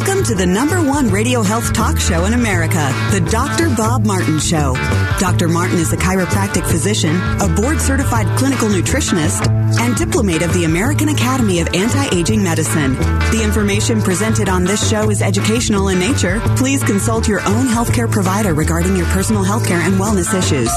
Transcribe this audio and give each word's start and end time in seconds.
Welcome 0.00 0.24
to 0.24 0.34
the 0.34 0.46
number 0.46 0.82
one 0.82 1.10
radio 1.10 1.42
health 1.42 1.74
talk 1.74 2.00
show 2.00 2.24
in 2.24 2.32
America, 2.32 2.90
the 3.12 3.20
Dr. 3.30 3.68
Bob 3.76 4.06
Martin 4.06 4.38
Show. 4.38 4.72
Dr. 5.18 5.46
Martin 5.46 5.76
is 5.76 5.92
a 5.92 5.96
chiropractic 5.98 6.66
physician, 6.66 7.14
a 7.38 7.46
board 7.54 7.78
certified 7.82 8.26
clinical 8.38 8.70
nutritionist, 8.70 9.46
and 9.78 9.94
diplomate 9.96 10.40
of 10.40 10.54
the 10.54 10.64
American 10.64 11.10
Academy 11.10 11.60
of 11.60 11.68
Anti 11.74 12.16
Aging 12.16 12.42
Medicine. 12.42 12.94
The 12.94 13.42
information 13.44 14.00
presented 14.00 14.48
on 14.48 14.64
this 14.64 14.88
show 14.88 15.10
is 15.10 15.20
educational 15.20 15.88
in 15.88 15.98
nature. 15.98 16.40
Please 16.56 16.82
consult 16.82 17.28
your 17.28 17.40
own 17.40 17.66
healthcare 17.66 18.10
provider 18.10 18.54
regarding 18.54 18.96
your 18.96 19.06
personal 19.08 19.44
healthcare 19.44 19.80
and 19.80 20.00
wellness 20.00 20.32
issues. 20.32 20.70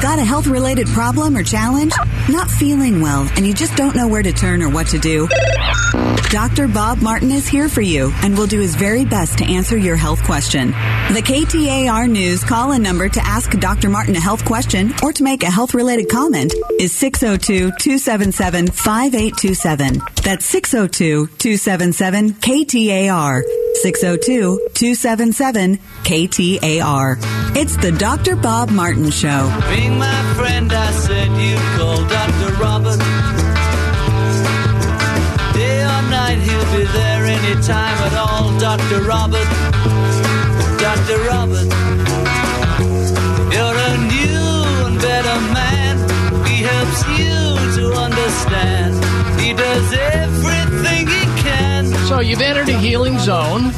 Got 0.00 0.18
a 0.18 0.24
health 0.24 0.46
related 0.46 0.88
problem 0.88 1.36
or 1.36 1.42
challenge? 1.42 1.92
Not 2.28 2.50
feeling 2.50 3.02
well 3.02 3.28
and 3.36 3.46
you 3.46 3.52
just 3.52 3.76
don't 3.76 3.94
know 3.94 4.08
where 4.08 4.22
to 4.22 4.32
turn 4.32 4.62
or 4.62 4.70
what 4.70 4.86
to 4.88 4.98
do? 4.98 5.28
Dr. 6.30 6.68
Bob 6.68 7.02
Martin 7.02 7.30
is 7.30 7.46
here 7.46 7.68
for 7.68 7.82
you 7.82 8.10
and 8.22 8.38
will 8.38 8.46
do 8.46 8.60
his 8.60 8.76
very 8.76 9.04
best 9.04 9.38
to 9.38 9.44
answer 9.44 9.76
your 9.76 9.96
health 9.96 10.22
question. 10.24 10.68
The 10.70 11.22
KTAR 11.22 12.08
News 12.08 12.44
call 12.44 12.72
in 12.72 12.82
number 12.82 13.08
to 13.08 13.20
ask 13.24 13.50
Dr. 13.50 13.90
Martin 13.90 14.16
a 14.16 14.20
health 14.20 14.44
question 14.44 14.92
or 15.02 15.12
to 15.12 15.22
make 15.22 15.42
a 15.42 15.50
health 15.50 15.74
related 15.74 16.08
comment 16.08 16.54
is 16.78 16.92
602 16.92 17.72
277 17.78 18.68
5827. 18.68 20.00
That's 20.24 20.46
602 20.46 21.26
277 21.26 22.30
KTAR. 22.34 23.42
602 23.82 24.68
277 24.74 25.78
KTAR. 26.04 27.16
It's 27.56 27.76
the 27.76 27.92
Dr. 27.92 28.36
Bob 28.36 28.70
Martin 28.70 29.10
Show. 29.10 29.48
My 29.98 30.34
friend, 30.36 30.72
I 30.72 30.90
said 30.92 31.28
you 31.40 31.56
call 31.76 31.98
Dr. 32.06 32.50
Robert. 32.62 33.00
Day 35.54 35.82
or 35.82 36.02
night, 36.10 36.38
he'll 36.38 36.70
be 36.76 36.84
there 36.92 37.24
anytime 37.24 37.98
at 38.08 38.14
all. 38.16 38.58
Dr. 38.58 39.02
Robert, 39.02 39.48
Dr. 40.78 41.18
Robert. 41.30 41.68
You're 43.54 43.78
a 43.90 43.92
new 44.14 44.86
and 44.86 44.98
better 45.00 45.38
man. 45.58 45.94
He 46.46 46.62
helps 46.62 47.00
you 47.18 47.38
to 47.78 47.92
understand. 47.94 48.94
He 49.40 49.52
does 49.52 49.92
everything 49.92 51.06
he 51.08 51.24
can. 51.42 51.86
So 52.06 52.20
you've 52.20 52.40
entered 52.40 52.68
a 52.68 52.78
healing 52.78 53.18
zone 53.18 53.72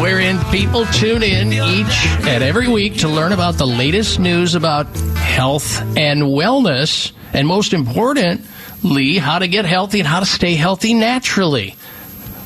wherein 0.00 0.38
people 0.50 0.84
tune 0.86 1.22
in 1.22 1.52
each 1.52 2.06
and 2.26 2.42
every 2.42 2.68
week 2.68 2.98
to 2.98 3.08
learn 3.08 3.32
about 3.32 3.54
the 3.54 3.66
latest 3.66 4.18
news 4.18 4.54
about 4.54 4.86
health 5.16 5.80
and 5.96 6.22
wellness, 6.22 7.12
and 7.32 7.46
most 7.46 7.72
importantly, 7.72 9.18
how 9.18 9.38
to 9.38 9.48
get 9.48 9.64
healthy 9.64 10.00
and 10.00 10.08
how 10.08 10.20
to 10.20 10.26
stay 10.26 10.54
healthy 10.54 10.94
naturally. 10.94 11.76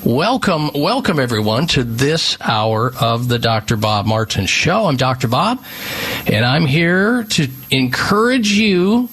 Welcome, 0.05 0.71
welcome 0.75 1.19
everyone 1.19 1.67
to 1.69 1.85
this 1.85 2.37
hour 2.41 2.93
of 3.01 3.29
the 3.29 3.39
Dr. 3.39 3.77
Bob 3.77 4.07
Martin 4.07 4.47
Show. 4.47 4.87
I'm 4.87 4.97
Dr. 4.97 5.29
Bob, 5.29 5.65
and 6.27 6.45
I'm 6.45 6.67
here 6.67 7.25
to 7.25 7.49
encourage 7.71 8.53
you 8.53 9.09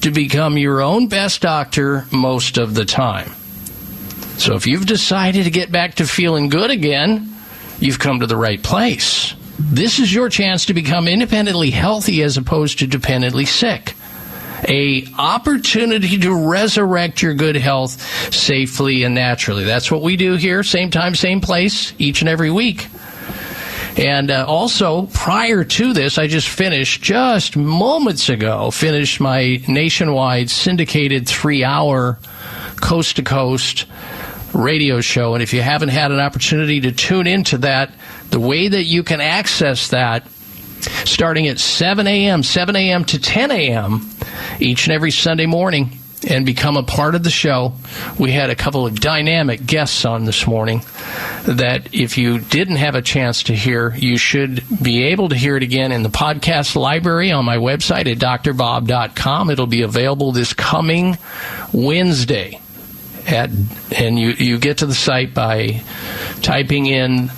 to 0.00 0.10
become 0.10 0.58
your 0.58 0.82
own 0.82 1.08
best 1.08 1.40
doctor 1.42 2.04
most 2.10 2.58
of 2.58 2.74
the 2.74 2.84
time. 2.84 3.30
So 4.36 4.54
if 4.54 4.66
you've 4.66 4.86
decided 4.86 5.44
to 5.44 5.50
get 5.50 5.70
back 5.70 5.94
to 5.96 6.06
feeling 6.06 6.48
good 6.48 6.70
again, 6.70 7.33
you've 7.80 7.98
come 7.98 8.20
to 8.20 8.26
the 8.26 8.36
right 8.36 8.62
place. 8.62 9.34
This 9.58 9.98
is 9.98 10.12
your 10.12 10.28
chance 10.28 10.66
to 10.66 10.74
become 10.74 11.06
independently 11.06 11.70
healthy 11.70 12.22
as 12.22 12.36
opposed 12.36 12.80
to 12.80 12.86
dependently 12.86 13.44
sick. 13.44 13.94
A 14.66 15.06
opportunity 15.18 16.18
to 16.18 16.48
resurrect 16.48 17.22
your 17.22 17.34
good 17.34 17.56
health 17.56 18.32
safely 18.32 19.02
and 19.04 19.14
naturally. 19.14 19.64
That's 19.64 19.90
what 19.90 20.02
we 20.02 20.16
do 20.16 20.34
here, 20.34 20.62
same 20.62 20.90
time, 20.90 21.14
same 21.14 21.40
place, 21.40 21.92
each 21.98 22.22
and 22.22 22.28
every 22.28 22.50
week. 22.50 22.88
And 23.96 24.30
uh, 24.30 24.44
also, 24.48 25.06
prior 25.06 25.62
to 25.62 25.92
this, 25.92 26.18
I 26.18 26.26
just 26.26 26.48
finished, 26.48 27.00
just 27.00 27.56
moments 27.56 28.28
ago, 28.28 28.72
finished 28.72 29.20
my 29.20 29.62
nationwide 29.68 30.50
syndicated 30.50 31.28
three 31.28 31.62
hour 31.62 32.18
coast 32.80 33.16
to 33.16 33.22
coast 33.22 33.86
radio 34.54 35.00
show. 35.00 35.34
And 35.34 35.42
if 35.42 35.52
you 35.52 35.62
haven't 35.62 35.90
had 35.90 36.12
an 36.12 36.20
opportunity 36.20 36.80
to 36.82 36.92
tune 36.92 37.26
into 37.26 37.58
that, 37.58 37.92
the 38.30 38.40
way 38.40 38.68
that 38.68 38.84
you 38.84 39.02
can 39.02 39.20
access 39.20 39.88
that 39.88 40.26
starting 41.04 41.48
at 41.48 41.58
7 41.58 42.06
a.m., 42.06 42.42
7 42.42 42.76
a.m. 42.76 43.04
to 43.06 43.18
10 43.18 43.50
a.m. 43.50 44.10
each 44.60 44.86
and 44.86 44.94
every 44.94 45.10
Sunday 45.10 45.46
morning 45.46 45.98
and 46.28 46.46
become 46.46 46.76
a 46.76 46.82
part 46.82 47.14
of 47.14 47.22
the 47.22 47.30
show. 47.30 47.74
We 48.18 48.32
had 48.32 48.50
a 48.50 48.54
couple 48.54 48.86
of 48.86 48.98
dynamic 48.98 49.66
guests 49.66 50.04
on 50.04 50.24
this 50.24 50.46
morning 50.46 50.82
that 51.44 51.88
if 51.92 52.16
you 52.16 52.38
didn't 52.38 52.76
have 52.76 52.94
a 52.94 53.02
chance 53.02 53.44
to 53.44 53.54
hear, 53.54 53.94
you 53.94 54.16
should 54.16 54.62
be 54.82 55.04
able 55.04 55.28
to 55.28 55.36
hear 55.36 55.56
it 55.56 55.62
again 55.62 55.92
in 55.92 56.02
the 56.02 56.08
podcast 56.08 56.76
library 56.76 57.30
on 57.32 57.44
my 57.44 57.56
website 57.56 58.10
at 58.10 58.18
drbob.com. 58.18 59.50
It'll 59.50 59.66
be 59.66 59.82
available 59.82 60.32
this 60.32 60.54
coming 60.54 61.18
Wednesday. 61.72 62.60
At, 63.26 63.50
and 63.96 64.18
you, 64.18 64.30
you 64.30 64.58
get 64.58 64.78
to 64.78 64.86
the 64.86 64.94
site 64.94 65.34
by 65.34 65.82
typing 66.42 66.86
in 66.86 67.30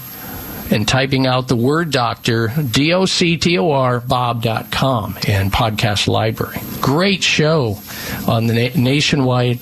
and 0.71 0.87
typing 0.87 1.27
out 1.27 1.49
the 1.49 1.57
word 1.57 1.91
doctor, 1.91 2.49
D 2.49 2.93
O 2.93 3.07
C 3.07 3.37
T 3.37 3.59
O 3.59 3.71
R, 3.71 4.01
Bob.com, 4.01 5.17
and 5.29 5.53
podcast 5.53 6.09
library. 6.09 6.59
Great 6.81 7.23
show 7.23 7.79
on 8.27 8.47
the 8.47 8.55
na- 8.55 8.83
nationwide 8.83 9.61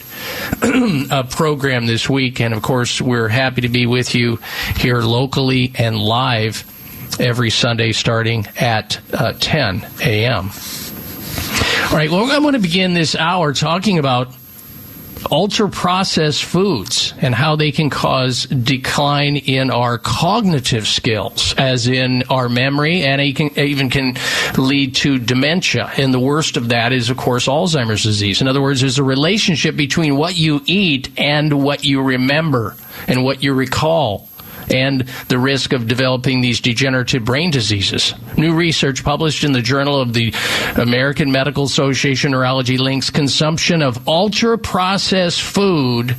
uh, 0.63 1.25
program 1.25 1.87
this 1.87 2.09
week. 2.09 2.41
And 2.41 2.55
of 2.55 2.63
course, 2.63 3.01
we're 3.01 3.29
happy 3.29 3.63
to 3.63 3.69
be 3.69 3.87
with 3.87 4.15
you 4.15 4.39
here 4.77 5.01
locally 5.01 5.73
and 5.77 5.99
live 5.99 6.65
every 7.21 7.51
Sunday 7.51 7.93
starting 7.93 8.47
at 8.59 8.99
uh, 9.13 9.35
10 9.39 9.87
a.m. 10.03 10.51
All 11.91 11.97
right, 11.97 12.11
well, 12.11 12.31
I'm 12.31 12.43
going 12.43 12.55
to 12.55 12.59
begin 12.59 12.95
this 12.95 13.15
hour 13.15 13.53
talking 13.53 13.99
about 13.99 14.35
ultra 15.31 15.69
processed 15.69 16.45
foods 16.45 17.15
and 17.21 17.35
how 17.35 17.57
they 17.57 17.73
can 17.73 17.91
cause 17.91 18.47
decline 18.47 19.37
in 19.37 19.71
our 19.71 19.99
cognitive 19.99 20.87
skills, 20.87 21.55
as 21.59 21.87
in 21.87 22.23
our 22.31 22.49
memory, 22.49 23.03
and 23.03 23.35
can, 23.35 23.59
even 23.59 23.91
can 23.91 24.17
lead 24.57 24.95
to 24.97 25.19
dementia. 25.19 25.91
And 25.97 26.13
the 26.13 26.21
worst 26.21 26.57
of 26.57 26.69
that 26.69 26.93
is, 26.93 27.11
of 27.11 27.17
course, 27.17 27.47
Alzheimer's 27.47 28.03
disease. 28.03 28.41
In 28.41 28.49
other 28.49 28.63
words, 28.63 28.81
there's 28.81 28.99
a 28.99 29.05
relationship 29.05 29.77
between 29.77 30.17
what 30.17 30.37
you 30.37 30.61
eat 30.67 31.09
and 31.19 31.63
what 31.63 31.85
you 31.85 32.03
remember 32.03 32.77
and 33.09 33.25
what 33.25 33.43
you 33.43 33.55
recall 33.55 34.29
and 34.71 35.03
the 35.29 35.39
risk 35.39 35.73
of 35.73 35.89
developing 35.89 36.41
these 36.41 36.61
degenerative 36.61 37.25
brain 37.25 37.51
diseases. 37.51 38.15
New 38.37 38.55
research 38.55 39.05
published 39.05 39.45
in 39.45 39.53
the 39.53 39.63
Journal 39.63 40.01
of 40.01 40.15
the 40.15 40.35
American 40.77 41.31
Medical 41.31 41.65
Association 41.65 42.33
Neurology 42.33 42.79
links 42.79 43.11
consumption 43.11 43.83
of 43.83 44.09
ultra 44.09 44.59
processed 44.59 45.43
food 45.43 46.17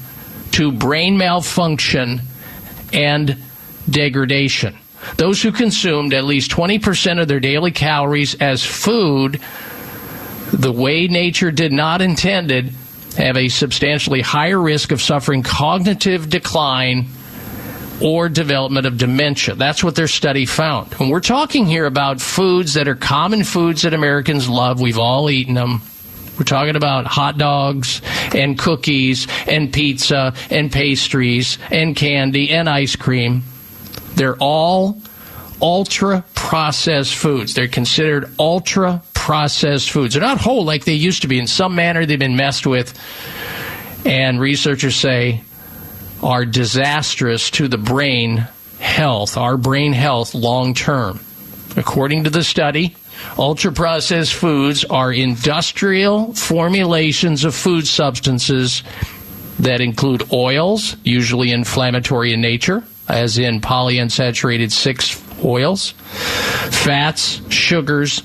to 0.51 0.71
brain 0.71 1.17
malfunction 1.17 2.21
and 2.93 3.37
degradation. 3.89 4.77
Those 5.17 5.41
who 5.41 5.51
consumed 5.51 6.13
at 6.13 6.23
least 6.23 6.51
20% 6.51 7.21
of 7.21 7.27
their 7.27 7.39
daily 7.39 7.71
calories 7.71 8.35
as 8.35 8.63
food 8.63 9.39
the 10.51 10.71
way 10.71 11.07
nature 11.07 11.51
did 11.51 11.71
not 11.71 12.01
intend 12.01 12.51
it 12.51 12.65
have 13.17 13.37
a 13.37 13.47
substantially 13.47 14.21
higher 14.21 14.59
risk 14.59 14.91
of 14.91 15.01
suffering 15.01 15.41
cognitive 15.41 16.29
decline 16.29 17.07
or 18.01 18.29
development 18.29 18.85
of 18.85 18.97
dementia. 18.97 19.55
That's 19.55 19.83
what 19.83 19.95
their 19.95 20.07
study 20.07 20.45
found. 20.45 20.93
And 20.99 21.09
we're 21.09 21.21
talking 21.21 21.65
here 21.65 21.85
about 21.85 22.21
foods 22.21 22.73
that 22.73 22.87
are 22.87 22.95
common 22.95 23.43
foods 23.43 23.83
that 23.83 23.93
Americans 23.93 24.49
love. 24.49 24.81
We've 24.81 24.99
all 24.99 25.29
eaten 25.29 25.53
them. 25.53 25.81
We're 26.37 26.43
talking 26.43 26.75
about 26.75 27.05
hot 27.05 27.37
dogs 27.37 28.01
and 28.33 28.59
cookies 28.59 29.27
and 29.47 29.71
pizza 29.71 30.33
and 30.49 30.71
pastries 30.71 31.57
and 31.71 31.95
candy 31.95 32.51
and 32.51 32.69
ice 32.69 32.97
cream. 32.97 33.43
They're 34.15 34.35
all 34.37 35.01
ultra 35.61 36.25
processed 36.35 37.15
foods. 37.15 37.53
They're 37.53 37.69
considered 37.69 38.29
ultra 38.37 39.01
processed 39.13 39.91
foods. 39.91 40.13
They're 40.13 40.21
not 40.21 40.39
whole 40.39 40.65
like 40.65 40.83
they 40.83 40.93
used 40.93 41.21
to 41.21 41.29
be. 41.29 41.39
In 41.39 41.47
some 41.47 41.75
manner, 41.75 42.05
they've 42.05 42.19
been 42.19 42.35
messed 42.35 42.67
with. 42.67 42.93
And 44.05 44.39
researchers 44.39 44.95
say 44.95 45.41
are 46.23 46.45
disastrous 46.45 47.49
to 47.51 47.67
the 47.67 47.77
brain 47.77 48.47
health, 48.79 49.37
our 49.37 49.57
brain 49.57 49.93
health 49.93 50.33
long 50.33 50.73
term. 50.73 51.19
According 51.77 52.23
to 52.23 52.29
the 52.29 52.43
study, 52.43 52.95
ultra 53.37 53.71
processed 53.71 54.33
foods 54.33 54.85
are 54.85 55.11
industrial 55.11 56.33
formulations 56.33 57.43
of 57.43 57.53
food 57.53 57.87
substances 57.87 58.83
that 59.59 59.81
include 59.81 60.31
oils, 60.31 60.95
usually 61.03 61.51
inflammatory 61.51 62.33
in 62.33 62.41
nature, 62.41 62.83
as 63.07 63.37
in 63.37 63.61
polyunsaturated 63.61 64.71
6 64.71 65.43
oils, 65.43 65.91
fats, 65.91 67.41
sugars, 67.49 68.23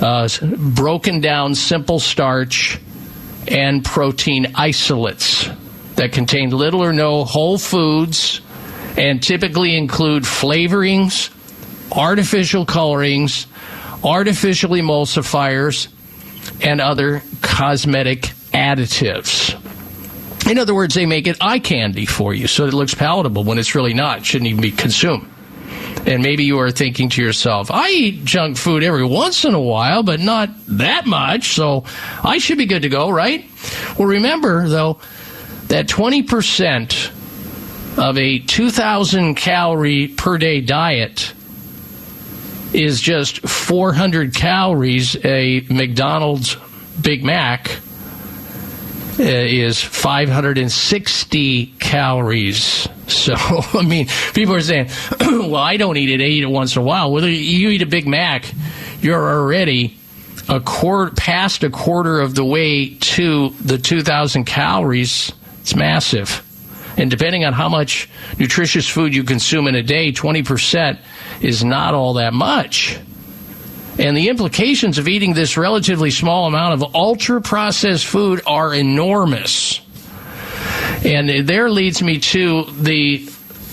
uh, 0.00 0.28
broken 0.56 1.20
down 1.20 1.54
simple 1.54 1.98
starch, 1.98 2.80
and 3.48 3.84
protein 3.84 4.52
isolates 4.54 5.48
that 5.98 6.12
contain 6.12 6.50
little 6.50 6.82
or 6.82 6.92
no 6.92 7.24
whole 7.24 7.58
foods 7.58 8.40
and 8.96 9.22
typically 9.22 9.76
include 9.76 10.24
flavorings, 10.24 11.30
artificial 11.92 12.64
colorings, 12.64 13.46
artificial 14.02 14.70
emulsifiers, 14.70 15.88
and 16.60 16.80
other 16.80 17.22
cosmetic 17.42 18.22
additives. 18.52 19.54
In 20.50 20.58
other 20.58 20.74
words, 20.74 20.94
they 20.94 21.04
make 21.04 21.26
it 21.26 21.36
eye 21.40 21.58
candy 21.58 22.06
for 22.06 22.32
you 22.32 22.46
so 22.46 22.66
it 22.66 22.72
looks 22.72 22.94
palatable 22.94 23.44
when 23.44 23.58
it's 23.58 23.74
really 23.74 23.94
not. 23.94 24.18
It 24.18 24.26
shouldn't 24.26 24.48
even 24.48 24.62
be 24.62 24.70
consumed. 24.70 25.30
And 26.06 26.22
maybe 26.22 26.44
you 26.44 26.58
are 26.60 26.70
thinking 26.70 27.10
to 27.10 27.22
yourself, 27.22 27.70
I 27.70 27.90
eat 27.90 28.24
junk 28.24 28.56
food 28.56 28.82
every 28.82 29.04
once 29.04 29.44
in 29.44 29.52
a 29.52 29.60
while, 29.60 30.02
but 30.02 30.20
not 30.20 30.48
that 30.68 31.06
much, 31.06 31.54
so 31.54 31.84
I 32.24 32.38
should 32.38 32.56
be 32.56 32.66
good 32.66 32.82
to 32.82 32.88
go, 32.88 33.10
right? 33.10 33.44
Well, 33.98 34.08
remember, 34.08 34.68
though, 34.68 35.00
that 35.68 35.86
20% 35.86 37.98
of 37.98 38.18
a 38.18 38.38
2,000 38.38 39.34
calorie 39.34 40.08
per 40.08 40.38
day 40.38 40.60
diet 40.60 41.34
is 42.72 43.00
just 43.00 43.40
400 43.48 44.34
calories. 44.34 45.16
A 45.24 45.60
McDonald's 45.68 46.56
Big 47.00 47.24
Mac 47.24 47.70
uh, 49.18 49.22
is 49.22 49.82
560 49.82 51.66
calories. 51.78 52.88
So, 53.08 53.32
I 53.34 53.86
mean, 53.86 54.06
people 54.34 54.54
are 54.54 54.60
saying, 54.60 54.90
well, 55.20 55.56
I 55.56 55.78
don't 55.78 55.96
eat 55.96 56.10
it, 56.10 56.22
I 56.22 56.26
eat 56.26 56.42
it 56.42 56.50
once 56.50 56.76
in 56.76 56.82
a 56.82 56.84
while. 56.84 57.10
Whether 57.10 57.30
you 57.30 57.70
eat 57.70 57.80
a 57.80 57.86
Big 57.86 58.06
Mac, 58.06 58.44
you're 59.00 59.18
already 59.18 59.96
a 60.46 60.60
quarter, 60.60 61.14
past 61.14 61.64
a 61.64 61.70
quarter 61.70 62.20
of 62.20 62.34
the 62.34 62.44
way 62.44 62.96
to 62.96 63.48
the 63.64 63.78
2,000 63.78 64.44
calories. 64.44 65.32
It's 65.68 65.76
massive. 65.76 66.42
And 66.96 67.10
depending 67.10 67.44
on 67.44 67.52
how 67.52 67.68
much 67.68 68.08
nutritious 68.38 68.88
food 68.88 69.14
you 69.14 69.22
consume 69.22 69.66
in 69.66 69.74
a 69.74 69.82
day, 69.82 70.12
20% 70.12 70.98
is 71.42 71.62
not 71.62 71.92
all 71.92 72.14
that 72.14 72.32
much. 72.32 72.98
And 73.98 74.16
the 74.16 74.30
implications 74.30 74.96
of 74.96 75.08
eating 75.08 75.34
this 75.34 75.58
relatively 75.58 76.10
small 76.10 76.46
amount 76.46 76.72
of 76.82 76.94
ultra 76.94 77.42
processed 77.42 78.06
food 78.06 78.40
are 78.46 78.72
enormous. 78.74 79.82
And 81.04 81.46
there 81.46 81.68
leads 81.68 82.02
me 82.02 82.20
to 82.20 82.64
the 82.70 83.28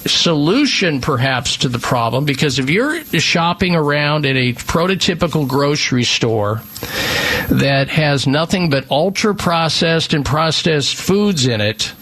solution 0.07 1.01
perhaps 1.01 1.57
to 1.57 1.69
the 1.69 1.79
problem 1.79 2.25
because 2.25 2.59
if 2.59 2.69
you're 2.69 3.03
shopping 3.19 3.75
around 3.75 4.25
at 4.25 4.35
a 4.35 4.53
prototypical 4.53 5.47
grocery 5.47 6.03
store 6.03 6.61
that 7.49 7.87
has 7.89 8.27
nothing 8.27 8.69
but 8.69 8.89
ultra 8.91 9.33
processed 9.33 10.13
and 10.13 10.25
processed 10.25 10.95
foods 10.95 11.47
in 11.47 11.59
it, 11.59 11.93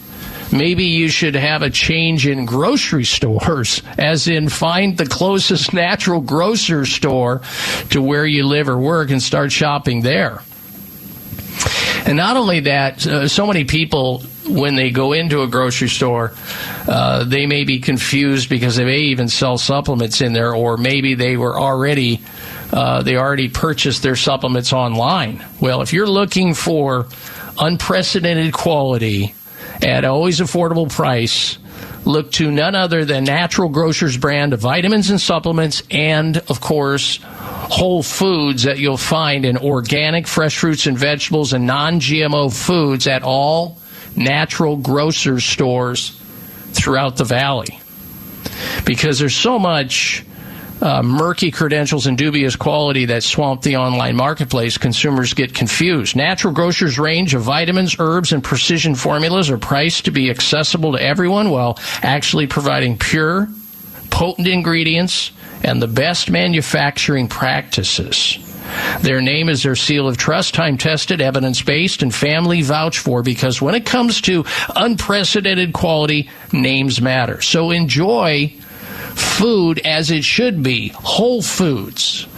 maybe 0.52 0.84
you 0.84 1.08
should 1.08 1.34
have 1.34 1.62
a 1.62 1.70
change 1.70 2.26
in 2.26 2.44
grocery 2.44 3.04
stores, 3.04 3.82
as 3.98 4.28
in 4.28 4.48
find 4.48 4.98
the 4.98 5.06
closest 5.06 5.72
natural 5.72 6.20
grocer 6.20 6.86
store 6.86 7.40
to 7.90 8.02
where 8.02 8.26
you 8.26 8.46
live 8.46 8.68
or 8.68 8.78
work 8.78 9.10
and 9.10 9.22
start 9.22 9.50
shopping 9.50 10.02
there. 10.02 10.40
And 12.06 12.16
not 12.16 12.36
only 12.36 12.60
that, 12.60 13.06
uh, 13.06 13.28
so 13.28 13.46
many 13.46 13.64
people, 13.64 14.22
when 14.46 14.74
they 14.74 14.90
go 14.90 15.12
into 15.12 15.42
a 15.42 15.46
grocery 15.46 15.88
store, 15.88 16.34
uh, 16.86 17.24
they 17.24 17.46
may 17.46 17.64
be 17.64 17.80
confused 17.80 18.48
because 18.48 18.76
they 18.76 18.84
may 18.84 18.98
even 18.98 19.28
sell 19.28 19.56
supplements 19.56 20.20
in 20.20 20.32
there, 20.32 20.54
or 20.54 20.76
maybe 20.76 21.14
they 21.14 21.36
were 21.36 21.58
already. 21.58 22.22
Uh, 22.72 23.02
they 23.02 23.16
already 23.16 23.48
purchased 23.48 24.02
their 24.02 24.16
supplements 24.16 24.72
online. 24.72 25.44
Well, 25.60 25.80
if 25.82 25.92
you're 25.92 26.08
looking 26.08 26.54
for 26.54 27.06
unprecedented 27.56 28.52
quality 28.52 29.34
at 29.80 30.04
always 30.04 30.40
affordable 30.40 30.90
price, 30.90 31.58
look 32.04 32.32
to 32.32 32.50
none 32.50 32.74
other 32.74 33.04
than 33.04 33.24
Natural 33.24 33.68
Grocers 33.68 34.16
brand 34.16 34.52
of 34.52 34.60
vitamins 34.60 35.10
and 35.10 35.20
supplements, 35.20 35.82
and 35.90 36.38
of 36.48 36.60
course, 36.60 37.20
whole 37.70 38.02
foods 38.02 38.64
that 38.64 38.78
you'll 38.78 38.96
find 38.96 39.44
in 39.44 39.56
organic 39.56 40.26
fresh 40.26 40.58
fruits 40.58 40.86
and 40.86 40.98
vegetables 40.98 41.52
and 41.52 41.66
non 41.66 42.00
GMO 42.00 42.52
foods 42.52 43.06
at 43.06 43.22
all 43.22 43.78
natural 44.16 44.76
grocer 44.76 45.40
stores 45.40 46.20
throughout 46.72 47.16
the 47.16 47.24
valley. 47.24 47.80
Because 48.84 49.18
there's 49.18 49.34
so 49.34 49.58
much 49.58 50.24
uh, 50.82 51.02
murky 51.02 51.50
credentials 51.50 52.06
and 52.06 52.18
dubious 52.18 52.56
quality 52.56 53.06
that 53.06 53.22
swamp 53.22 53.62
the 53.62 53.76
online 53.76 54.16
marketplace, 54.16 54.76
consumers 54.76 55.32
get 55.34 55.54
confused. 55.54 56.14
Natural 56.16 56.52
Grocers' 56.52 56.98
range 56.98 57.34
of 57.34 57.42
vitamins, 57.42 57.96
herbs, 57.98 58.32
and 58.32 58.44
precision 58.44 58.94
formulas 58.94 59.50
are 59.50 59.58
priced 59.58 60.04
to 60.04 60.10
be 60.10 60.30
accessible 60.30 60.92
to 60.92 61.02
everyone 61.02 61.50
while 61.50 61.78
actually 62.02 62.46
providing 62.46 62.98
pure, 62.98 63.48
potent 64.14 64.46
ingredients 64.46 65.32
and 65.64 65.82
the 65.82 65.88
best 65.88 66.30
manufacturing 66.30 67.26
practices. 67.26 68.38
Their 69.00 69.20
name 69.20 69.48
is 69.48 69.64
their 69.64 69.74
seal 69.74 70.06
of 70.06 70.16
trust, 70.16 70.54
time 70.54 70.78
tested, 70.78 71.20
evidence 71.20 71.60
based, 71.62 72.00
and 72.00 72.14
family 72.14 72.62
vouched 72.62 73.00
for 73.00 73.24
because 73.24 73.60
when 73.60 73.74
it 73.74 73.84
comes 73.84 74.20
to 74.22 74.44
unprecedented 74.76 75.72
quality, 75.72 76.30
names 76.52 77.00
matter. 77.00 77.42
So 77.42 77.72
enjoy 77.72 78.50
food 79.16 79.80
as 79.80 80.12
it 80.12 80.22
should 80.22 80.62
be 80.62 80.88
whole 80.94 81.42
foods 81.42 82.28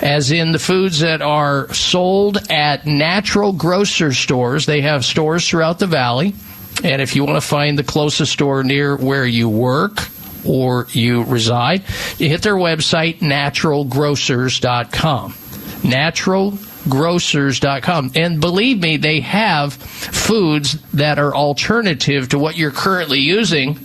as 0.00 0.30
in 0.30 0.52
the 0.52 0.58
foods 0.58 1.00
that 1.00 1.20
are 1.20 1.72
sold 1.74 2.38
at 2.50 2.86
natural 2.86 3.52
grocer 3.52 4.14
stores. 4.14 4.64
They 4.64 4.80
have 4.80 5.04
stores 5.04 5.46
throughout 5.46 5.78
the 5.78 5.86
valley. 5.86 6.34
And 6.82 7.02
if 7.02 7.14
you 7.16 7.24
want 7.24 7.36
to 7.36 7.46
find 7.46 7.78
the 7.78 7.84
closest 7.84 8.32
store 8.32 8.62
near 8.64 8.96
where 8.96 9.26
you 9.26 9.48
work 9.48 10.08
or 10.48 10.88
you 10.90 11.22
reside, 11.24 11.82
you 12.18 12.28
hit 12.28 12.42
their 12.42 12.56
website, 12.56 13.20
naturalgrocers.com. 13.20 15.32
Naturalgrocers.com. 15.32 18.12
And 18.14 18.40
believe 18.40 18.80
me, 18.80 18.96
they 18.96 19.20
have 19.20 19.74
foods 19.74 20.80
that 20.92 21.18
are 21.18 21.34
alternative 21.34 22.28
to 22.30 22.38
what 22.38 22.56
you're 22.56 22.70
currently 22.70 23.18
using 23.18 23.78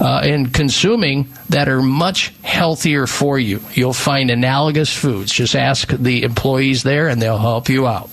uh, 0.00 0.22
and 0.24 0.52
consuming 0.52 1.28
that 1.48 1.68
are 1.68 1.82
much 1.82 2.34
healthier 2.42 3.06
for 3.06 3.38
you. 3.38 3.60
You'll 3.72 3.92
find 3.92 4.28
analogous 4.30 4.92
foods. 4.92 5.32
Just 5.32 5.54
ask 5.54 5.88
the 5.90 6.24
employees 6.24 6.82
there 6.82 7.06
and 7.08 7.22
they'll 7.22 7.38
help 7.38 7.68
you 7.68 7.86
out. 7.86 8.08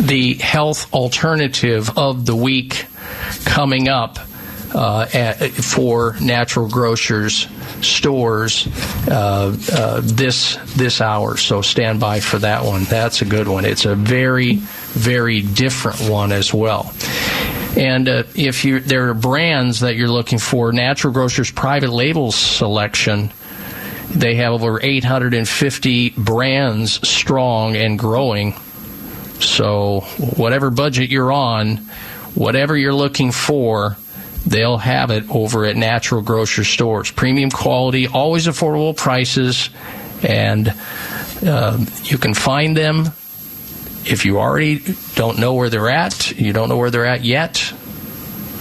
the 0.00 0.34
health 0.34 0.92
alternative 0.92 1.96
of 1.98 2.26
the 2.26 2.36
week 2.36 2.86
coming 3.44 3.88
up 3.88 4.18
uh, 4.74 5.06
at, 5.12 5.50
for 5.50 6.16
natural 6.20 6.68
grocers 6.68 7.46
stores 7.82 8.66
uh, 9.08 9.56
uh, 9.72 10.00
this 10.02 10.56
this 10.74 11.00
hour. 11.00 11.36
So 11.36 11.62
stand 11.62 12.00
by 12.00 12.20
for 12.20 12.38
that 12.38 12.64
one. 12.64 12.84
That's 12.84 13.22
a 13.22 13.24
good 13.24 13.48
one. 13.48 13.64
It's 13.64 13.84
a 13.84 13.94
very 13.94 14.56
very 14.56 15.42
different 15.42 16.08
one 16.08 16.32
as 16.32 16.52
well. 16.52 16.92
And 17.76 18.08
uh, 18.08 18.24
if 18.34 18.64
you 18.64 18.80
there 18.80 19.08
are 19.10 19.14
brands 19.14 19.80
that 19.80 19.96
you're 19.96 20.08
looking 20.08 20.38
for, 20.38 20.72
Natural 20.72 21.12
Grocers 21.12 21.50
private 21.50 21.90
label 21.90 22.32
selection. 22.32 23.32
They 24.08 24.36
have 24.36 24.52
over 24.52 24.80
850 24.80 26.10
brands 26.10 27.06
strong 27.06 27.76
and 27.76 27.98
growing 27.98 28.54
so, 29.40 30.00
whatever 30.36 30.70
budget 30.70 31.10
you're 31.10 31.32
on, 31.32 31.76
whatever 32.34 32.76
you're 32.76 32.94
looking 32.94 33.32
for, 33.32 33.96
they'll 34.46 34.78
have 34.78 35.10
it 35.10 35.28
over 35.28 35.64
at 35.64 35.76
natural 35.76 36.22
grocery 36.22 36.64
stores. 36.64 37.10
Premium 37.10 37.50
quality, 37.50 38.06
always 38.06 38.46
affordable 38.46 38.96
prices, 38.96 39.70
and 40.22 40.72
uh, 41.44 41.84
you 42.04 42.16
can 42.16 42.32
find 42.32 42.76
them. 42.76 43.06
If 44.08 44.24
you 44.24 44.38
already 44.38 44.82
don't 45.16 45.38
know 45.38 45.54
where 45.54 45.68
they're 45.68 45.90
at, 45.90 46.30
you 46.38 46.52
don't 46.52 46.68
know 46.68 46.76
where 46.76 46.90
they're 46.90 47.06
at 47.06 47.24
yet, 47.24 47.54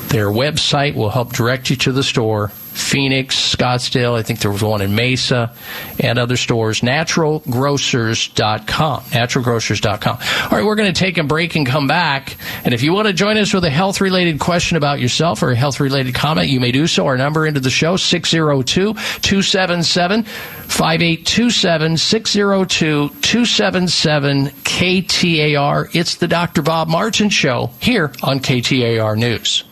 their 0.08 0.28
website 0.28 0.96
will 0.96 1.12
help 1.12 1.34
direct 1.34 1.70
you 1.70 1.76
to 1.76 1.92
the 1.92 2.04
store 2.04 2.52
Phoenix, 2.76 3.56
Scottsdale. 3.56 4.18
I 4.18 4.22
think 4.22 4.40
there 4.40 4.52
was 4.52 4.62
one 4.62 4.82
in 4.82 4.94
Mesa 4.96 5.54
and 6.00 6.20
other 6.20 6.36
stores. 6.36 6.82
Naturalgrocers.com. 6.82 9.02
Naturalgrocers.com. 9.02 10.18
All 10.18 10.50
right, 10.50 10.66
we're 10.66 10.76
going 10.76 10.94
to 10.94 11.00
take 11.00 11.18
a 11.18 11.24
break 11.24 11.56
and 11.56 11.66
come 11.66 11.88
back. 11.88 12.36
And 12.66 12.74
if 12.74 12.84
you 12.84 12.92
want 12.94 13.08
to 13.08 13.14
join 13.14 13.38
us 13.38 13.54
with 13.54 13.64
a 13.64 13.70
health 13.70 14.02
related 14.02 14.38
question 14.40 14.76
about 14.76 15.00
yourself 15.00 15.42
or 15.42 15.52
a 15.52 15.56
health 15.56 15.80
related 15.80 16.14
comment, 16.14 16.50
you 16.50 16.60
may 16.60 16.74
do 16.74 16.88
so. 16.88 17.06
Our 17.06 17.18
number 17.18 17.46
into 17.46 17.62
the 17.62 17.70
show, 17.70 17.96
602 17.96 18.94
277 18.94 20.24
5827 20.24 21.98
602 21.98 23.10
277 23.10 24.48
KTAR. 24.48 25.96
It's 25.96 26.16
the 26.16 26.28
Dr. 26.28 26.62
Bob 26.62 26.90
Martin 26.90 27.30
Show 27.30 27.72
here 27.80 28.12
on 28.22 28.40
KTAR 28.40 29.18
News. 29.18 29.64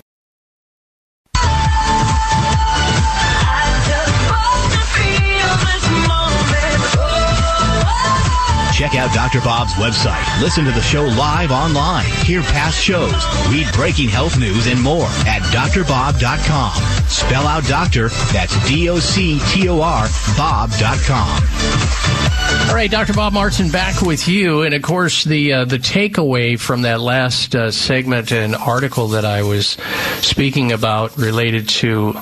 Check 8.93 9.09
out 9.09 9.13
Dr. 9.15 9.41
Bob's 9.41 9.73
website. 9.73 10.23
Listen 10.39 10.65
to 10.65 10.71
the 10.71 10.81
show 10.81 11.03
live 11.03 11.49
online. 11.49 12.05
Hear 12.25 12.43
past 12.43 12.79
shows. 12.79 13.25
Read 13.49 13.65
breaking 13.73 14.09
health 14.09 14.37
news 14.37 14.67
and 14.67 14.79
more 14.79 15.07
at 15.25 15.41
drbob.com. 15.49 16.73
Spell 17.07 17.47
out 17.47 17.63
doctor, 17.65 18.09
that's 18.31 18.53
D-O-C-T-O-R, 18.67 20.07
bob.com. 20.37 21.43
All 22.69 22.75
right, 22.75 22.91
Dr. 22.91 23.13
Bob 23.13 23.33
Martin 23.33 23.71
back 23.71 23.99
with 24.03 24.27
you. 24.27 24.61
And 24.61 24.75
of 24.75 24.83
course, 24.83 25.23
the, 25.23 25.53
uh, 25.53 25.65
the 25.65 25.79
takeaway 25.79 26.59
from 26.59 26.83
that 26.83 27.01
last 27.01 27.55
uh, 27.55 27.71
segment 27.71 28.31
and 28.31 28.55
article 28.55 29.07
that 29.09 29.25
I 29.25 29.41
was 29.41 29.69
speaking 30.21 30.71
about 30.71 31.17
related 31.17 31.67
to 31.69 32.15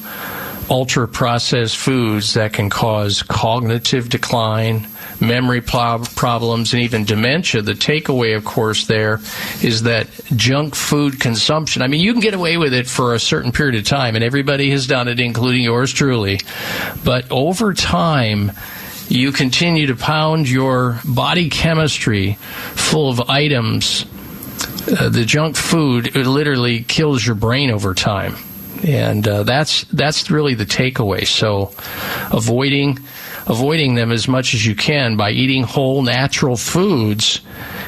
ultra 0.69 1.05
processed 1.05 1.75
foods 1.75 2.35
that 2.35 2.53
can 2.53 2.69
cause 2.69 3.23
cognitive 3.23 4.07
decline, 4.07 4.87
memory 5.21 5.61
problems, 5.61 6.73
and 6.73 6.83
even 6.83 7.05
dementia. 7.05 7.61
The 7.61 7.73
takeaway, 7.73 8.35
of 8.35 8.43
course, 8.43 8.87
there 8.87 9.19
is 9.61 9.83
that 9.83 10.07
junk 10.35 10.75
food 10.75 11.19
consumption. 11.19 11.81
I 11.81 11.87
mean, 11.87 12.01
you 12.01 12.11
can 12.11 12.21
get 12.21 12.33
away 12.33 12.57
with 12.57 12.73
it 12.73 12.87
for 12.87 13.13
a 13.13 13.19
certain 13.19 13.51
period 13.51 13.75
of 13.75 13.85
time, 13.85 14.15
and 14.15 14.23
everybody 14.23 14.71
has 14.71 14.87
done 14.87 15.07
it, 15.07 15.19
including 15.19 15.63
yours 15.63 15.93
truly. 15.93 16.39
But 17.03 17.31
over 17.31 17.73
time, 17.73 18.51
you 19.07 19.31
continue 19.31 19.87
to 19.87 19.95
pound 19.95 20.49
your 20.49 20.99
body 21.05 21.49
chemistry 21.49 22.33
full 22.75 23.09
of 23.09 23.21
items. 23.29 24.05
Uh, 24.87 25.09
the 25.09 25.25
junk 25.25 25.55
food 25.55 26.15
literally 26.15 26.83
kills 26.83 27.25
your 27.25 27.35
brain 27.35 27.69
over 27.71 27.93
time 27.93 28.35
and 28.83 29.27
uh, 29.27 29.43
that's 29.43 29.83
that's 29.85 30.31
really 30.31 30.55
the 30.55 30.65
takeaway. 30.65 31.27
So, 31.27 31.71
avoiding 32.35 32.99
avoiding 33.47 33.95
them 33.95 34.11
as 34.11 34.27
much 34.27 34.53
as 34.53 34.65
you 34.65 34.75
can 34.75 35.17
by 35.17 35.31
eating 35.31 35.63
whole 35.63 36.01
natural 36.01 36.57
foods 36.57 37.41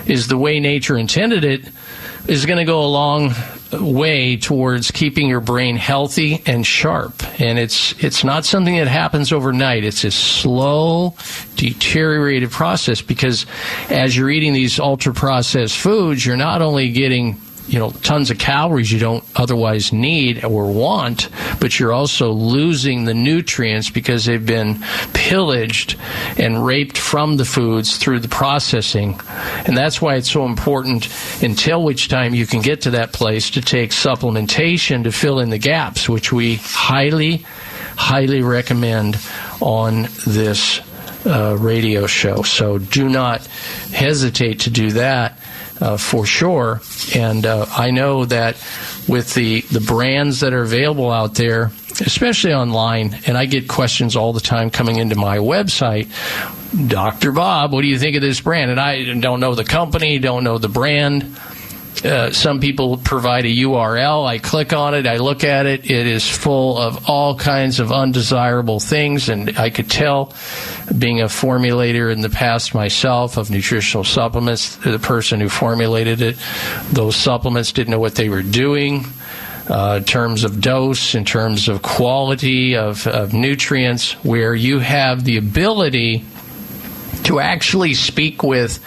is 0.06 0.28
the 0.28 0.38
way 0.38 0.60
nature 0.60 0.98
intended 0.98 1.44
it. 1.44 1.70
Is 2.26 2.46
going 2.46 2.60
to 2.60 2.64
go 2.64 2.86
a 2.86 2.88
long 2.88 3.34
way 3.74 4.38
towards 4.38 4.92
keeping 4.92 5.28
your 5.28 5.42
brain 5.42 5.76
healthy 5.76 6.42
and 6.46 6.66
sharp. 6.66 7.22
And 7.40 7.60
it's 7.60 8.02
it's 8.04 8.24
not 8.24 8.46
something 8.46 8.76
that 8.78 8.88
happens 8.88 9.34
overnight. 9.34 9.84
It's 9.84 10.04
a 10.04 10.12
slow, 10.12 11.16
deteriorated 11.56 12.52
process 12.52 13.02
because 13.02 13.46
as 13.90 14.16
you're 14.16 14.30
eating 14.30 14.54
these 14.54 14.80
ultra 14.80 15.14
processed 15.14 15.78
foods, 15.78 16.26
you're 16.26 16.38
not 16.38 16.62
only 16.62 16.92
getting 16.92 17.42
you 17.67 17.79
know 17.79 17.91
tons 18.03 18.29
of 18.29 18.38
calories 18.38 18.91
you 18.91 19.00
don't 19.00 19.24
otherwise 19.36 19.93
need 19.93 20.43
or 20.43 20.72
want 20.72 21.29
but 21.60 21.79
you're 21.79 21.93
also 21.93 22.32
losing 22.32 23.05
the 23.05 23.13
nutrients 23.13 23.89
because 23.89 24.25
they've 24.25 24.46
been 24.46 24.84
pillaged 25.13 25.98
and 26.38 26.65
raped 26.65 26.98
from 26.98 27.38
the 27.38 27.46
foods 27.46 27.98
through 27.98 28.20
the 28.20 28.27
processing. 28.27 29.20
And 29.65 29.77
that's 29.77 30.01
why 30.01 30.15
it's 30.15 30.32
so 30.32 30.46
important 30.46 31.08
until 31.41 31.84
which 31.84 32.10
time 32.10 32.34
you 32.34 32.46
can 32.46 32.62
get 32.62 32.82
to 32.82 32.91
that 32.91 33.13
place 33.13 33.51
to 33.51 33.62
take 33.62 33.91
supplementation 33.91 35.03
to 35.03 35.12
fill 35.12 35.39
in 35.39 35.50
the 35.50 35.58
gaps 35.58 36.10
which 36.10 36.32
we 36.32 36.55
highly 36.55 37.46
highly 37.96 38.41
recommend 38.41 39.17
on 39.62 40.03
this 40.25 40.82
uh, 41.25 41.55
radio 41.60 42.08
show. 42.08 42.41
So 42.41 42.79
do 42.79 43.08
not 43.08 43.46
hesitate 43.93 44.62
to 44.62 44.70
do 44.70 44.91
that 44.91 45.38
uh, 45.82 45.98
for 45.98 46.25
sure. 46.25 46.82
And 47.15 47.46
uh, 47.46 47.65
I 47.70 47.92
know 47.92 48.25
that 48.25 48.56
with 49.08 49.34
the, 49.34 49.62
the 49.62 49.82
brands 49.82 50.42
that 50.42 50.53
are 50.53 50.62
available 50.62 51.12
out 51.12 51.36
there, 51.36 51.72
especially 52.01 52.53
online, 52.53 53.20
and 53.27 53.38
I 53.38 53.46
get 53.46 53.68
questions 53.68 54.15
all 54.15 54.34
the 54.34 54.42
time 54.42 54.70
coming 54.70 54.98
into 54.98 55.15
my 55.15 55.38
website. 55.38 56.10
Dr. 56.88 57.32
Bob, 57.32 57.72
what 57.72 57.82
do 57.82 57.88
you 57.88 58.00
think 58.00 58.15
of 58.15 58.22
this 58.22 58.42
brand? 58.42 58.72
And 58.72 58.80
I 58.80 59.13
don't 59.13 59.39
know 59.39 59.53
the 59.56 59.63
company, 59.63 60.20
don't 60.20 60.44
know 60.44 60.58
the 60.58 60.70
brand. 60.70 61.38
Uh, 62.04 62.32
some 62.32 62.60
people 62.60 62.98
provide 62.98 63.46
a 63.46 63.56
URL. 63.56 64.26
I 64.26 64.38
click 64.40 64.74
on 64.74 64.94
it, 64.94 65.08
I 65.08 65.18
look 65.18 65.44
at 65.44 65.66
it. 65.66 65.90
It 65.90 66.08
is 66.08 66.28
full 66.28 66.78
of 66.78 67.10
all 67.10 67.36
kinds 67.36 67.80
of 67.80 67.92
undesirable 67.92 68.80
things, 68.80 69.30
and 69.30 69.58
I 69.58 69.70
could 69.70 69.90
tell, 69.90 70.34
being 70.98 71.22
a 71.22 71.26
formulator 71.26 72.12
in 72.12 72.22
the 72.22 72.30
past 72.30 72.76
myself 72.76 73.38
of 73.38 73.50
nutritional 73.50 74.04
supplements, 74.04 74.76
the 74.78 75.00
person 75.00 75.40
who 75.40 75.50
formulated 75.50 76.22
it, 76.22 76.38
those 76.92 77.16
supplements 77.16 77.72
didn't 77.72 77.92
know 77.92 78.00
what 78.00 78.16
they 78.16 78.30
were 78.30 78.44
doing. 78.44 79.06
Uh, 79.70 79.96
in 80.00 80.04
terms 80.04 80.44
of 80.44 80.60
dose, 80.60 81.16
in 81.16 81.24
terms 81.24 81.70
of 81.70 81.82
quality 81.82 82.76
of, 82.76 83.08
of 83.08 83.34
nutrients, 83.34 84.12
where 84.26 84.54
you 84.54 84.80
have 84.80 85.24
the 85.24 85.38
ability 85.38 86.26
to 87.24 87.39
actually 87.39 87.94
speak 87.94 88.44
with 88.44 88.84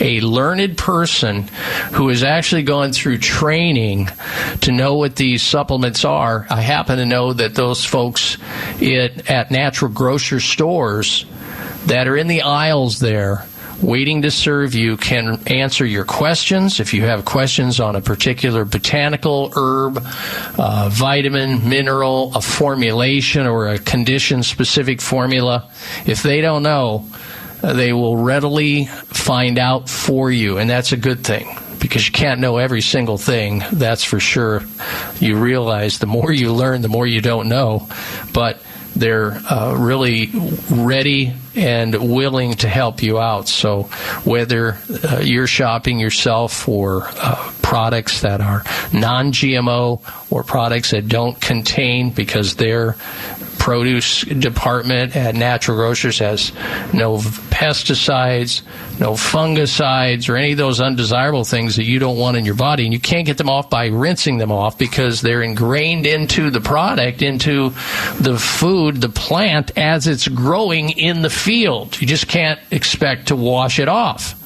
a 0.00 0.20
learned 0.20 0.76
person 0.78 1.48
who 1.92 2.08
has 2.08 2.22
actually 2.22 2.62
gone 2.62 2.92
through 2.92 3.18
training 3.18 4.08
to 4.60 4.72
know 4.72 4.94
what 4.94 5.16
these 5.16 5.42
supplements 5.42 6.04
are. 6.04 6.46
I 6.50 6.60
happen 6.60 6.98
to 6.98 7.06
know 7.06 7.32
that 7.32 7.54
those 7.54 7.84
folks 7.84 8.36
it, 8.80 9.30
at 9.30 9.50
natural 9.50 9.90
grocer 9.90 10.40
stores 10.40 11.24
that 11.86 12.06
are 12.06 12.16
in 12.16 12.28
the 12.28 12.42
aisles 12.42 12.98
there 12.98 13.46
waiting 13.82 14.22
to 14.22 14.30
serve 14.30 14.74
you 14.74 14.96
can 14.96 15.40
answer 15.46 15.84
your 15.86 16.04
questions. 16.04 16.80
If 16.80 16.92
you 16.92 17.02
have 17.02 17.24
questions 17.24 17.80
on 17.80 17.96
a 17.96 18.00
particular 18.00 18.64
botanical 18.64 19.52
herb, 19.56 20.04
uh, 20.58 20.90
vitamin, 20.92 21.68
mineral, 21.68 22.32
a 22.34 22.40
formulation, 22.40 23.46
or 23.46 23.68
a 23.68 23.78
condition 23.78 24.42
specific 24.42 25.00
formula, 25.00 25.70
if 26.06 26.22
they 26.22 26.40
don't 26.40 26.62
know, 26.62 27.06
they 27.62 27.92
will 27.92 28.16
readily 28.16 28.86
find 28.86 29.58
out 29.58 29.88
for 29.88 30.30
you, 30.30 30.58
and 30.58 30.68
that's 30.68 30.92
a 30.92 30.96
good 30.96 31.24
thing 31.24 31.56
because 31.80 32.06
you 32.06 32.12
can't 32.12 32.40
know 32.40 32.58
every 32.58 32.82
single 32.82 33.18
thing. 33.18 33.62
That's 33.72 34.04
for 34.04 34.20
sure. 34.20 34.62
You 35.18 35.36
realize 35.36 35.98
the 35.98 36.06
more 36.06 36.32
you 36.32 36.52
learn, 36.52 36.82
the 36.82 36.88
more 36.88 37.06
you 37.06 37.20
don't 37.20 37.48
know, 37.48 37.88
but 38.32 38.60
they're 38.94 39.32
uh, 39.32 39.76
really 39.78 40.30
ready 40.70 41.32
and 41.54 41.94
willing 42.12 42.54
to 42.54 42.68
help 42.68 43.02
you 43.02 43.18
out. 43.18 43.48
So 43.48 43.84
whether 44.24 44.78
uh, 45.04 45.20
you're 45.22 45.46
shopping 45.46 45.98
yourself 45.98 46.52
for 46.52 47.08
uh, 47.16 47.52
products 47.62 48.22
that 48.22 48.40
are 48.40 48.62
non-GMO 48.92 50.30
or 50.30 50.42
products 50.44 50.90
that 50.90 51.08
don't 51.08 51.40
contain 51.40 52.10
because 52.10 52.56
they're 52.56 52.96
produce 53.60 54.22
department 54.22 55.14
at 55.14 55.34
Natural 55.34 55.76
Grocers 55.76 56.18
has 56.18 56.52
no 56.94 57.18
pesticides, 57.18 58.62
no 58.98 59.12
fungicides, 59.12 60.30
or 60.30 60.36
any 60.36 60.52
of 60.52 60.58
those 60.58 60.80
undesirable 60.80 61.44
things 61.44 61.76
that 61.76 61.84
you 61.84 61.98
don't 61.98 62.16
want 62.16 62.38
in 62.38 62.46
your 62.46 62.54
body. 62.54 62.84
And 62.84 62.92
you 62.92 62.98
can't 62.98 63.26
get 63.26 63.36
them 63.36 63.50
off 63.50 63.68
by 63.68 63.86
rinsing 63.88 64.38
them 64.38 64.50
off 64.50 64.78
because 64.78 65.20
they're 65.20 65.42
ingrained 65.42 66.06
into 66.06 66.50
the 66.50 66.60
product, 66.60 67.20
into 67.20 67.68
the 68.18 68.38
food, 68.38 69.02
the 69.02 69.10
plant 69.10 69.76
as 69.76 70.06
it's 70.06 70.26
growing 70.26 70.90
in 70.90 71.20
the 71.20 71.30
field. 71.30 72.00
You 72.00 72.06
just 72.06 72.28
can't 72.28 72.58
expect 72.70 73.28
to 73.28 73.36
wash 73.36 73.78
it 73.78 73.88
off 73.88 74.39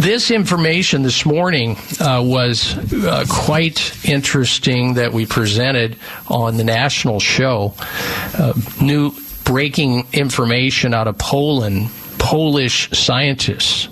this 0.00 0.30
information 0.30 1.02
this 1.02 1.26
morning 1.26 1.76
uh, 2.00 2.22
was 2.24 2.74
uh, 2.94 3.26
quite 3.28 4.02
interesting 4.02 4.94
that 4.94 5.12
we 5.12 5.26
presented 5.26 5.96
on 6.26 6.56
the 6.56 6.64
national 6.64 7.20
show. 7.20 7.74
Uh, 8.34 8.54
new 8.80 9.12
breaking 9.44 10.06
information 10.14 10.94
out 10.94 11.06
of 11.06 11.18
Poland, 11.18 11.90
Polish 12.18 12.88
scientists 12.92 13.88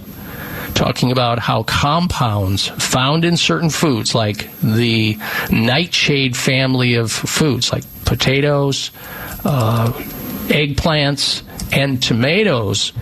talking 0.75 1.12
about 1.12 1.38
how 1.38 1.62
compounds 1.65 2.69
found 2.69 3.25
in 3.27 3.37
certain 3.37 3.69
foods, 3.69 4.15
like 4.15 4.49
the 4.61 5.19
nightshade 5.50 6.37
family 6.37 6.95
of 6.95 7.12
foods, 7.12 7.71
like 7.71 7.85
potatoes, 8.07 8.93
uh, 9.45 9.93
eggplants, 10.47 11.43
and 11.71 12.03
tomatoes, 12.03 12.93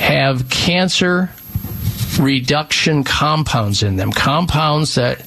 have 0.00 0.50
cancer 0.50 1.30
reduction 2.18 3.04
compounds 3.04 3.82
in 3.82 3.96
them, 3.96 4.12
compounds 4.12 4.94
that 4.96 5.26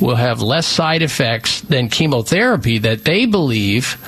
will 0.00 0.16
have 0.16 0.40
less 0.40 0.66
side 0.66 1.02
effects 1.02 1.60
than 1.62 1.88
chemotherapy 1.88 2.78
that 2.78 3.04
they 3.04 3.26
believe 3.26 3.98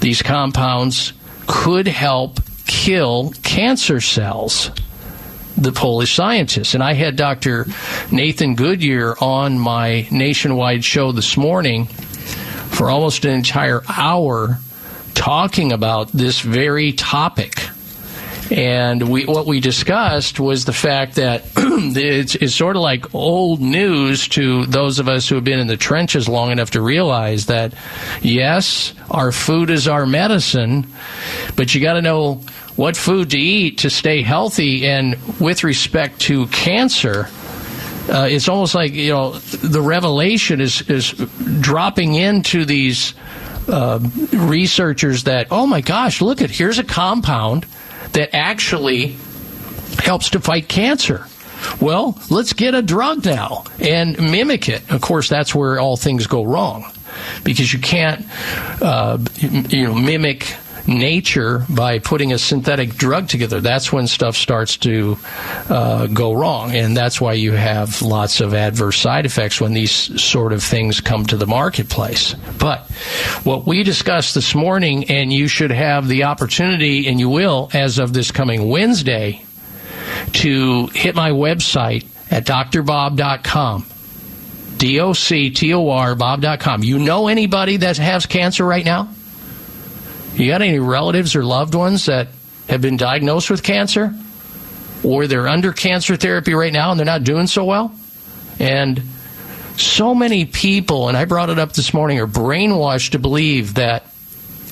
these 0.00 0.22
compounds 0.22 1.12
could 1.46 1.86
help 1.86 2.40
kill 2.66 3.32
cancer 3.42 4.00
cells 4.00 4.70
the 5.56 5.72
Polish 5.72 6.14
scientists. 6.14 6.74
And 6.74 6.82
I 6.82 6.92
had 6.92 7.16
Dr. 7.16 7.66
Nathan 8.10 8.56
Goodyear 8.56 9.16
on 9.20 9.58
my 9.58 10.06
nationwide 10.10 10.84
show 10.84 11.12
this 11.12 11.36
morning 11.36 11.86
for 11.86 12.90
almost 12.90 13.24
an 13.24 13.32
entire 13.32 13.82
hour 13.88 14.58
talking 15.14 15.72
about 15.72 16.12
this 16.12 16.40
very 16.40 16.92
topic. 16.92 17.68
And 18.50 19.08
we, 19.08 19.24
what 19.24 19.46
we 19.46 19.58
discussed 19.58 20.38
was 20.38 20.64
the 20.64 20.72
fact 20.72 21.16
that 21.16 21.42
it's, 21.56 22.36
it's, 22.36 22.54
sort 22.54 22.76
of 22.76 22.82
like 22.82 23.12
old 23.14 23.60
news 23.60 24.28
to 24.28 24.66
those 24.66 24.98
of 25.00 25.08
us 25.08 25.28
who 25.28 25.34
have 25.34 25.44
been 25.44 25.58
in 25.58 25.66
the 25.66 25.76
trenches 25.76 26.28
long 26.28 26.52
enough 26.52 26.70
to 26.72 26.80
realize 26.80 27.46
that, 27.46 27.74
yes, 28.22 28.94
our 29.10 29.32
food 29.32 29.70
is 29.70 29.88
our 29.88 30.06
medicine, 30.06 30.86
but 31.56 31.74
you 31.74 31.80
got 31.80 31.94
to 31.94 32.02
know 32.02 32.40
what 32.76 32.96
food 32.96 33.30
to 33.30 33.38
eat 33.38 33.78
to 33.78 33.90
stay 33.90 34.22
healthy. 34.22 34.86
And 34.86 35.16
with 35.40 35.64
respect 35.64 36.20
to 36.22 36.46
cancer, 36.46 37.28
uh, 38.08 38.28
it's 38.30 38.48
almost 38.48 38.74
like 38.74 38.92
you 38.92 39.10
know 39.10 39.32
the 39.38 39.80
revelation 39.80 40.60
is 40.60 40.82
is 40.82 41.10
dropping 41.60 42.14
into 42.14 42.64
these 42.64 43.14
uh, 43.66 43.98
researchers 44.32 45.24
that 45.24 45.48
oh 45.50 45.66
my 45.66 45.80
gosh, 45.80 46.22
look 46.22 46.40
at 46.40 46.50
here's 46.50 46.78
a 46.78 46.84
compound 46.84 47.66
that 48.16 48.34
actually 48.34 49.16
helps 49.98 50.30
to 50.30 50.40
fight 50.40 50.68
cancer. 50.68 51.26
Well, 51.80 52.18
let's 52.30 52.54
get 52.54 52.74
a 52.74 52.80
drug 52.80 53.24
now 53.24 53.64
and 53.78 54.18
mimic 54.18 54.68
it. 54.68 54.90
Of 54.90 55.02
course, 55.02 55.28
that's 55.28 55.54
where 55.54 55.78
all 55.78 55.96
things 55.96 56.26
go 56.26 56.42
wrong 56.42 56.90
because 57.44 57.72
you 57.72 57.78
can't, 57.78 58.24
uh, 58.80 59.18
you 59.38 59.84
know, 59.84 59.94
mimic 59.94 60.54
nature 60.86 61.64
by 61.68 61.98
putting 61.98 62.32
a 62.32 62.38
synthetic 62.38 62.94
drug 62.94 63.28
together. 63.28 63.60
That's 63.60 63.92
when 63.92 64.06
stuff 64.06 64.36
starts 64.36 64.76
to 64.78 65.16
uh, 65.68 66.06
go 66.06 66.32
wrong, 66.32 66.74
and 66.74 66.96
that's 66.96 67.20
why 67.20 67.34
you 67.34 67.52
have 67.52 68.02
lots 68.02 68.40
of 68.40 68.54
adverse 68.54 68.98
side 68.98 69.26
effects 69.26 69.60
when 69.60 69.72
these 69.72 69.92
sort 70.22 70.52
of 70.52 70.62
things 70.62 71.00
come 71.00 71.26
to 71.26 71.36
the 71.36 71.46
marketplace. 71.46 72.34
But 72.58 72.86
what 73.44 73.66
we 73.66 73.82
discussed 73.82 74.34
this 74.34 74.54
morning, 74.54 75.10
and 75.10 75.32
you 75.32 75.48
should 75.48 75.70
have 75.70 76.08
the 76.08 76.24
opportunity, 76.24 77.08
and 77.08 77.18
you 77.18 77.28
will, 77.28 77.70
as 77.72 77.98
of 77.98 78.12
this 78.12 78.30
coming 78.30 78.68
Wednesday, 78.68 79.44
to 80.34 80.86
hit 80.88 81.14
my 81.14 81.30
website 81.30 82.06
at 82.30 82.46
drbob.com. 82.46 83.86
D 84.76 85.00
O 85.00 85.14
C 85.14 85.50
T 85.50 85.72
O 85.72 85.88
R 85.88 86.14
Bob.com. 86.14 86.84
You 86.84 86.98
know 86.98 87.28
anybody 87.28 87.78
that 87.78 87.96
has 87.96 88.26
cancer 88.26 88.64
right 88.64 88.84
now? 88.84 89.08
You 90.36 90.48
got 90.48 90.60
any 90.62 90.78
relatives 90.78 91.34
or 91.34 91.44
loved 91.44 91.74
ones 91.74 92.06
that 92.06 92.28
have 92.68 92.80
been 92.80 92.96
diagnosed 92.96 93.50
with 93.50 93.62
cancer? 93.62 94.14
Or 95.02 95.26
they're 95.26 95.48
under 95.48 95.72
cancer 95.72 96.16
therapy 96.16 96.52
right 96.54 96.72
now 96.72 96.90
and 96.90 96.98
they're 96.98 97.06
not 97.06 97.24
doing 97.24 97.46
so 97.46 97.64
well? 97.64 97.94
And 98.58 99.02
so 99.76 100.14
many 100.14 100.44
people, 100.44 101.08
and 101.08 101.16
I 101.16 101.24
brought 101.24 101.50
it 101.50 101.58
up 101.58 101.72
this 101.72 101.94
morning, 101.94 102.20
are 102.20 102.26
brainwashed 102.26 103.10
to 103.10 103.18
believe 103.18 103.74
that 103.74 104.04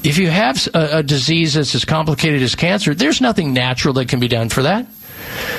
if 0.03 0.19
you 0.19 0.29
have 0.29 0.69
a, 0.75 0.99
a 0.99 1.03
disease 1.03 1.55
that's 1.55 1.75
as 1.75 1.85
complicated 1.85 2.43
as 2.43 2.55
cancer, 2.55 2.95
there's 2.95 3.21
nothing 3.21 3.55
natural 3.55 3.95
that 3.95 4.09
can 4.09 4.21
be 4.21 4.29
done 4.29 4.51
for 4.51 4.63
that. 4.63 4.87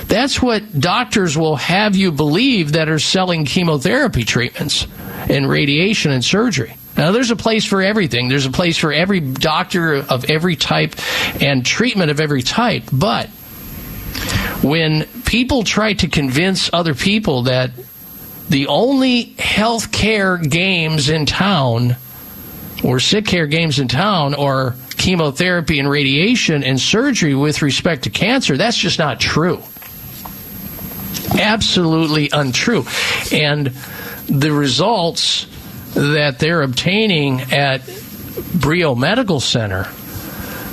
That's 0.06 0.41
what 0.41 0.80
doctors 0.80 1.36
will 1.36 1.56
have 1.56 1.95
you 1.95 2.12
believe 2.12 2.73
that 2.73 2.89
are 2.89 2.99
selling 2.99 3.45
chemotherapy 3.45 4.23
treatments 4.23 4.86
and 5.30 5.49
radiation 5.49 6.12
and 6.12 6.23
surgery. 6.23 6.75
Now, 6.97 7.12
there's 7.12 7.31
a 7.31 7.36
place 7.36 7.65
for 7.65 7.81
everything. 7.81 8.29
There's 8.29 8.45
a 8.45 8.51
place 8.51 8.77
for 8.77 8.93
every 8.93 9.19
doctor 9.19 9.95
of 9.95 10.29
every 10.29 10.55
type 10.55 10.95
and 11.41 11.65
treatment 11.65 12.10
of 12.10 12.19
every 12.19 12.41
type. 12.41 12.84
But 12.91 13.27
when 14.62 15.05
people 15.25 15.63
try 15.63 15.93
to 15.93 16.08
convince 16.08 16.69
other 16.71 16.95
people 16.95 17.43
that 17.43 17.71
the 18.49 18.67
only 18.67 19.23
health 19.38 19.91
care 19.91 20.38
games 20.38 21.10
in 21.10 21.25
town 21.25 21.97
or 22.84 22.99
sick 22.99 23.25
care 23.25 23.47
games 23.47 23.79
in 23.79 23.88
town 23.88 24.36
are 24.36 24.75
chemotherapy 24.97 25.79
and 25.79 25.89
radiation 25.89 26.63
and 26.63 26.79
surgery 26.79 27.36
with 27.36 27.62
respect 27.62 28.03
to 28.03 28.10
cancer, 28.10 28.55
that's 28.55 28.77
just 28.77 28.99
not 28.99 29.19
true. 29.19 29.62
Absolutely 31.39 32.29
untrue. 32.31 32.86
And 33.31 33.67
the 34.27 34.51
results 34.51 35.47
that 35.95 36.39
they're 36.39 36.62
obtaining 36.62 37.41
at 37.53 37.81
Brio 38.53 38.95
Medical 38.95 39.39
Center 39.39 39.88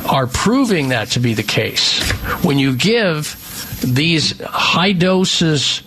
are 0.08 0.26
proving 0.26 0.88
that 0.88 1.08
to 1.12 1.20
be 1.20 1.34
the 1.34 1.42
case. 1.42 2.02
When 2.44 2.58
you 2.58 2.76
give 2.76 3.38
these 3.82 4.40
high 4.40 4.92
doses 4.92 5.82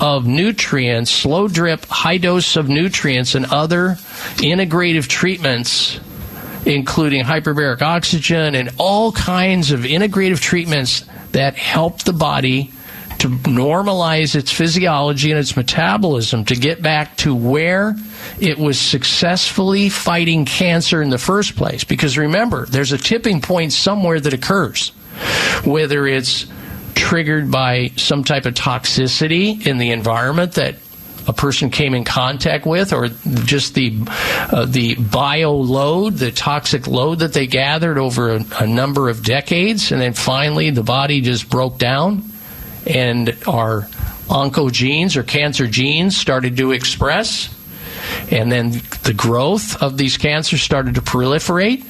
of 0.00 0.26
nutrients, 0.26 1.10
slow 1.10 1.46
drip, 1.46 1.84
high 1.86 2.18
dose 2.18 2.56
of 2.56 2.68
nutrients, 2.68 3.34
and 3.34 3.46
other 3.46 3.96
integrative 4.38 5.06
treatments, 5.06 6.00
including 6.66 7.22
hyperbaric 7.24 7.82
oxygen 7.82 8.54
and 8.54 8.70
all 8.78 9.12
kinds 9.12 9.70
of 9.70 9.80
integrative 9.80 10.40
treatments 10.40 11.04
that 11.32 11.54
help 11.56 12.02
the 12.02 12.12
body 12.12 12.72
to 13.20 13.28
normalize 13.28 14.34
its 14.34 14.50
physiology 14.50 15.30
and 15.30 15.38
its 15.38 15.56
metabolism 15.56 16.44
to 16.46 16.56
get 16.56 16.82
back 16.82 17.16
to 17.18 17.34
where 17.34 17.94
it 18.40 18.58
was 18.58 18.78
successfully 18.80 19.88
fighting 19.88 20.44
cancer 20.44 21.02
in 21.02 21.10
the 21.10 21.18
first 21.18 21.54
place. 21.56 21.84
Because 21.84 22.16
remember, 22.16 22.66
there's 22.66 22.92
a 22.92 22.98
tipping 22.98 23.40
point 23.40 23.72
somewhere 23.72 24.20
that 24.20 24.32
occurs, 24.32 24.90
whether 25.64 26.06
it's 26.06 26.46
triggered 26.94 27.50
by 27.50 27.92
some 27.96 28.24
type 28.24 28.46
of 28.46 28.54
toxicity 28.54 29.66
in 29.66 29.78
the 29.78 29.90
environment 29.90 30.52
that 30.52 30.76
a 31.26 31.32
person 31.32 31.70
came 31.70 31.94
in 31.94 32.04
contact 32.04 32.64
with, 32.64 32.92
or 32.92 33.08
just 33.44 33.74
the 33.74 33.94
uh, 34.08 34.64
the 34.64 34.94
bio 34.94 35.52
load, 35.52 36.14
the 36.14 36.32
toxic 36.32 36.86
load 36.86 37.18
that 37.18 37.34
they 37.34 37.46
gathered 37.46 37.98
over 37.98 38.36
a, 38.36 38.44
a 38.60 38.66
number 38.66 39.10
of 39.10 39.22
decades, 39.22 39.92
and 39.92 40.00
then 40.00 40.14
finally 40.14 40.70
the 40.70 40.82
body 40.82 41.20
just 41.20 41.50
broke 41.50 41.78
down, 41.78 42.29
and 42.86 43.36
our 43.46 43.82
oncogenes 44.28 45.16
or 45.16 45.22
cancer 45.22 45.66
genes 45.66 46.16
started 46.16 46.56
to 46.56 46.72
express 46.72 47.54
and 48.30 48.50
then 48.50 48.70
the 49.02 49.14
growth 49.16 49.82
of 49.82 49.96
these 49.96 50.16
cancers 50.16 50.62
started 50.62 50.94
to 50.94 51.02
proliferate. 51.02 51.86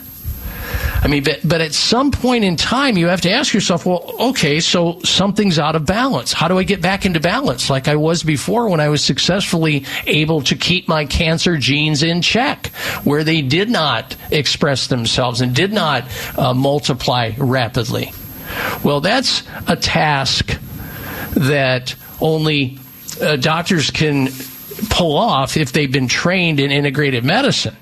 I 1.03 1.09
mean, 1.09 1.24
but, 1.24 1.40
but 1.42 1.61
at 1.61 1.72
some 1.72 2.11
point 2.11 2.44
in 2.44 2.57
time, 2.57 2.96
you 2.96 3.07
have 3.07 3.22
to 3.22 3.31
ask 3.31 3.55
yourself, 3.55 3.87
well, 3.87 4.14
okay, 4.20 4.61
so 4.61 5.00
something's 5.00 5.59
out 5.59 5.74
of 5.74 5.87
balance. 5.87 6.33
How 6.33 6.46
do 6.46 6.59
I 6.59 6.62
get 6.62 6.83
back 6.83 7.07
into 7.07 7.20
balance 7.20 7.70
like 7.70 7.88
I 7.88 7.96
was 7.96 8.22
before 8.22 8.68
when 8.68 8.81
I 8.81 8.90
was 8.90 9.03
successfully 9.03 9.87
able 10.07 10.42
to 10.42 10.57
keep 10.57 10.88
my 10.88 11.07
cancer 11.07 11.57
genes 11.57 12.03
in 12.03 12.20
check, 12.20 12.66
where 13.03 13.24
they 13.24 13.40
did 13.40 13.70
not 13.70 14.14
express 14.31 14.88
themselves 14.88 15.40
and 15.40 15.55
did 15.55 15.72
not 15.72 16.05
uh, 16.38 16.53
multiply 16.53 17.33
rapidly? 17.38 18.12
Well, 18.85 19.00
that's 19.00 19.42
a 19.66 19.76
task 19.76 20.59
that 21.40 21.94
only 22.20 22.79
uh, 23.20 23.37
doctors 23.37 23.90
can 23.90 24.29
pull 24.90 25.16
off 25.16 25.57
if 25.57 25.72
they've 25.72 25.90
been 25.90 26.09
trained 26.09 26.61
in 26.61 26.70
integrative 26.70 27.22
medicine, 27.24 27.76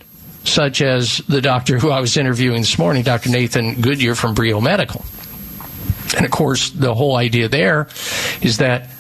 such 0.45 0.81
as 0.81 1.19
the 1.29 1.41
doctor 1.41 1.79
who 1.79 1.91
I 1.91 2.01
was 2.01 2.17
interviewing 2.17 2.61
this 2.61 2.79
morning, 2.79 3.03
Dr. 3.03 3.31
Nathan 3.31 3.81
Goodyear 3.81 4.15
from 4.15 4.35
Brio 4.35 4.61
Medical. 4.61 5.05
And 6.17 6.25
of 6.25 6.31
course, 6.31 6.71
the 6.71 6.95
whole 6.95 7.17
idea 7.17 7.49
there 7.49 7.89
is 8.41 8.59
that 8.59 8.91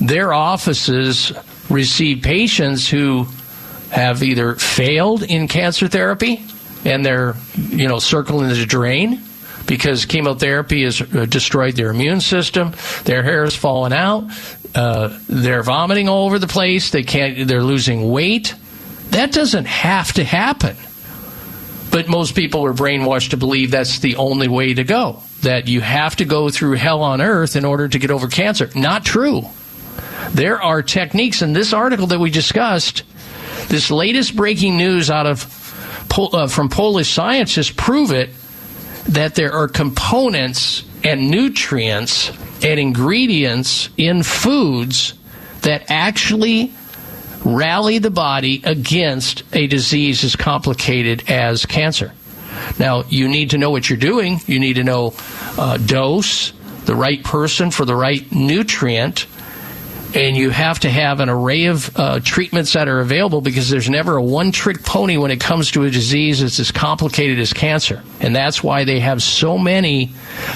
their 0.00 0.32
offices 0.32 1.32
receive 1.70 2.22
patients 2.22 2.88
who 2.88 3.26
have 3.90 4.22
either 4.22 4.54
failed 4.56 5.22
in 5.22 5.48
cancer 5.48 5.88
therapy 5.88 6.42
and 6.84 7.04
they're 7.04 7.34
you 7.56 7.88
know 7.88 7.98
circling 7.98 8.48
the 8.48 8.66
drain 8.66 9.22
because 9.68 10.06
chemotherapy 10.06 10.82
has 10.82 11.00
uh, 11.00 11.26
destroyed 11.26 11.76
their 11.76 11.90
immune 11.90 12.20
system. 12.20 12.72
Their 13.04 13.22
hair 13.22 13.44
is 13.44 13.54
falling 13.54 13.92
out. 13.92 14.30
Uh, 14.74 15.16
they're 15.28 15.62
vomiting 15.62 16.08
all 16.08 16.26
over 16.26 16.40
the 16.40 16.48
place. 16.48 16.90
They 16.90 17.04
can't. 17.04 17.46
They're 17.46 17.62
losing 17.62 18.10
weight. 18.10 18.54
That 19.10 19.30
doesn't 19.30 19.66
have 19.66 20.12
to 20.14 20.24
happen. 20.24 20.76
But 21.90 22.08
most 22.08 22.34
people 22.34 22.64
are 22.66 22.74
brainwashed 22.74 23.30
to 23.30 23.36
believe 23.36 23.70
that's 23.70 24.00
the 24.00 24.16
only 24.16 24.48
way 24.48 24.74
to 24.74 24.84
go. 24.84 25.22
That 25.42 25.68
you 25.68 25.80
have 25.80 26.16
to 26.16 26.24
go 26.24 26.50
through 26.50 26.72
hell 26.72 27.02
on 27.02 27.20
earth 27.20 27.54
in 27.54 27.64
order 27.64 27.88
to 27.88 27.98
get 27.98 28.10
over 28.10 28.26
cancer. 28.26 28.68
Not 28.74 29.04
true. 29.04 29.42
There 30.30 30.60
are 30.60 30.82
techniques 30.82 31.40
in 31.40 31.52
this 31.52 31.72
article 31.72 32.08
that 32.08 32.20
we 32.20 32.30
discussed. 32.30 33.04
This 33.68 33.90
latest 33.90 34.36
breaking 34.36 34.76
news 34.76 35.10
out 35.10 35.26
of 35.26 35.54
uh, 36.16 36.48
from 36.48 36.68
Polish 36.68 37.10
scientists 37.10 37.70
prove 37.70 38.12
it 38.12 38.30
that 39.08 39.34
there 39.34 39.52
are 39.52 39.68
components 39.68 40.84
and 41.02 41.30
nutrients 41.30 42.30
and 42.62 42.78
ingredients 42.78 43.88
in 43.96 44.22
foods 44.22 45.14
that 45.62 45.84
actually 45.90 46.72
rally 47.44 47.98
the 47.98 48.10
body 48.10 48.62
against 48.64 49.42
a 49.52 49.66
disease 49.66 50.24
as 50.24 50.36
complicated 50.36 51.24
as 51.28 51.64
cancer. 51.66 52.12
Now, 52.78 53.04
you 53.08 53.28
need 53.28 53.50
to 53.50 53.58
know 53.58 53.70
what 53.70 53.88
you're 53.88 53.98
doing. 53.98 54.40
You 54.46 54.58
need 54.58 54.74
to 54.74 54.84
know 54.84 55.14
uh, 55.56 55.78
dose, 55.78 56.52
the 56.84 56.94
right 56.94 57.22
person 57.22 57.70
for 57.70 57.84
the 57.84 57.94
right 57.94 58.30
nutrient, 58.32 59.26
and 60.14 60.36
you 60.36 60.50
have 60.50 60.78
to 60.80 60.90
have 60.90 61.20
an 61.20 61.28
array 61.28 61.66
of 61.66 61.94
uh, 61.96 62.20
treatments 62.20 62.72
that 62.72 62.88
are 62.88 63.00
available 63.00 63.40
because 63.40 63.68
there's 63.68 63.90
never 63.90 64.16
a 64.16 64.22
one 64.22 64.52
trick 64.52 64.82
pony 64.82 65.18
when 65.18 65.30
it 65.30 65.40
comes 65.40 65.70
to 65.72 65.84
a 65.84 65.90
disease 65.90 66.40
that's 66.40 66.58
as 66.58 66.72
complicated 66.72 67.38
as 67.38 67.52
cancer. 67.52 68.02
And 68.20 68.34
that's 68.34 68.62
why 68.62 68.84
they 68.84 69.00
have 69.00 69.22
so 69.22 69.58
many 69.58 70.12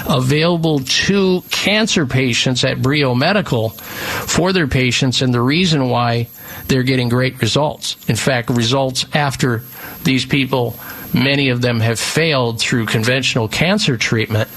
available 0.09 0.79
to 0.79 1.43
cancer 1.51 2.05
patients 2.05 2.63
at 2.63 2.81
Brio 2.81 3.13
Medical 3.13 3.69
for 3.69 4.53
their 4.53 4.67
patients, 4.67 5.21
and 5.21 5.33
the 5.33 5.41
reason 5.41 5.89
why 5.89 6.27
they're 6.67 6.83
getting 6.83 7.09
great 7.09 7.41
results. 7.41 7.97
In 8.09 8.15
fact, 8.15 8.49
results 8.49 9.05
after 9.13 9.61
these 10.03 10.25
people, 10.25 10.75
many 11.13 11.49
of 11.49 11.61
them 11.61 11.79
have 11.79 11.99
failed 11.99 12.59
through 12.59 12.87
conventional 12.87 13.47
cancer 13.47 13.97
treatment 13.97 14.49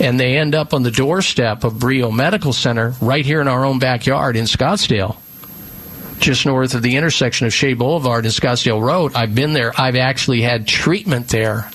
and 0.00 0.18
they 0.18 0.36
end 0.36 0.54
up 0.54 0.74
on 0.74 0.82
the 0.82 0.90
doorstep 0.90 1.64
of 1.64 1.78
Brio 1.78 2.10
Medical 2.10 2.52
Center 2.52 2.94
right 3.00 3.24
here 3.24 3.40
in 3.40 3.48
our 3.48 3.64
own 3.64 3.78
backyard 3.78 4.36
in 4.36 4.44
Scottsdale, 4.44 5.16
just 6.20 6.46
north 6.46 6.74
of 6.74 6.82
the 6.82 6.96
intersection 6.96 7.46
of 7.46 7.52
Shea 7.52 7.74
Boulevard 7.74 8.24
and 8.24 8.32
Scottsdale 8.34 8.80
Road. 8.80 9.14
I've 9.14 9.34
been 9.34 9.52
there. 9.52 9.72
I've 9.78 9.96
actually 9.96 10.42
had 10.42 10.66
treatment 10.66 11.28
there 11.28 11.70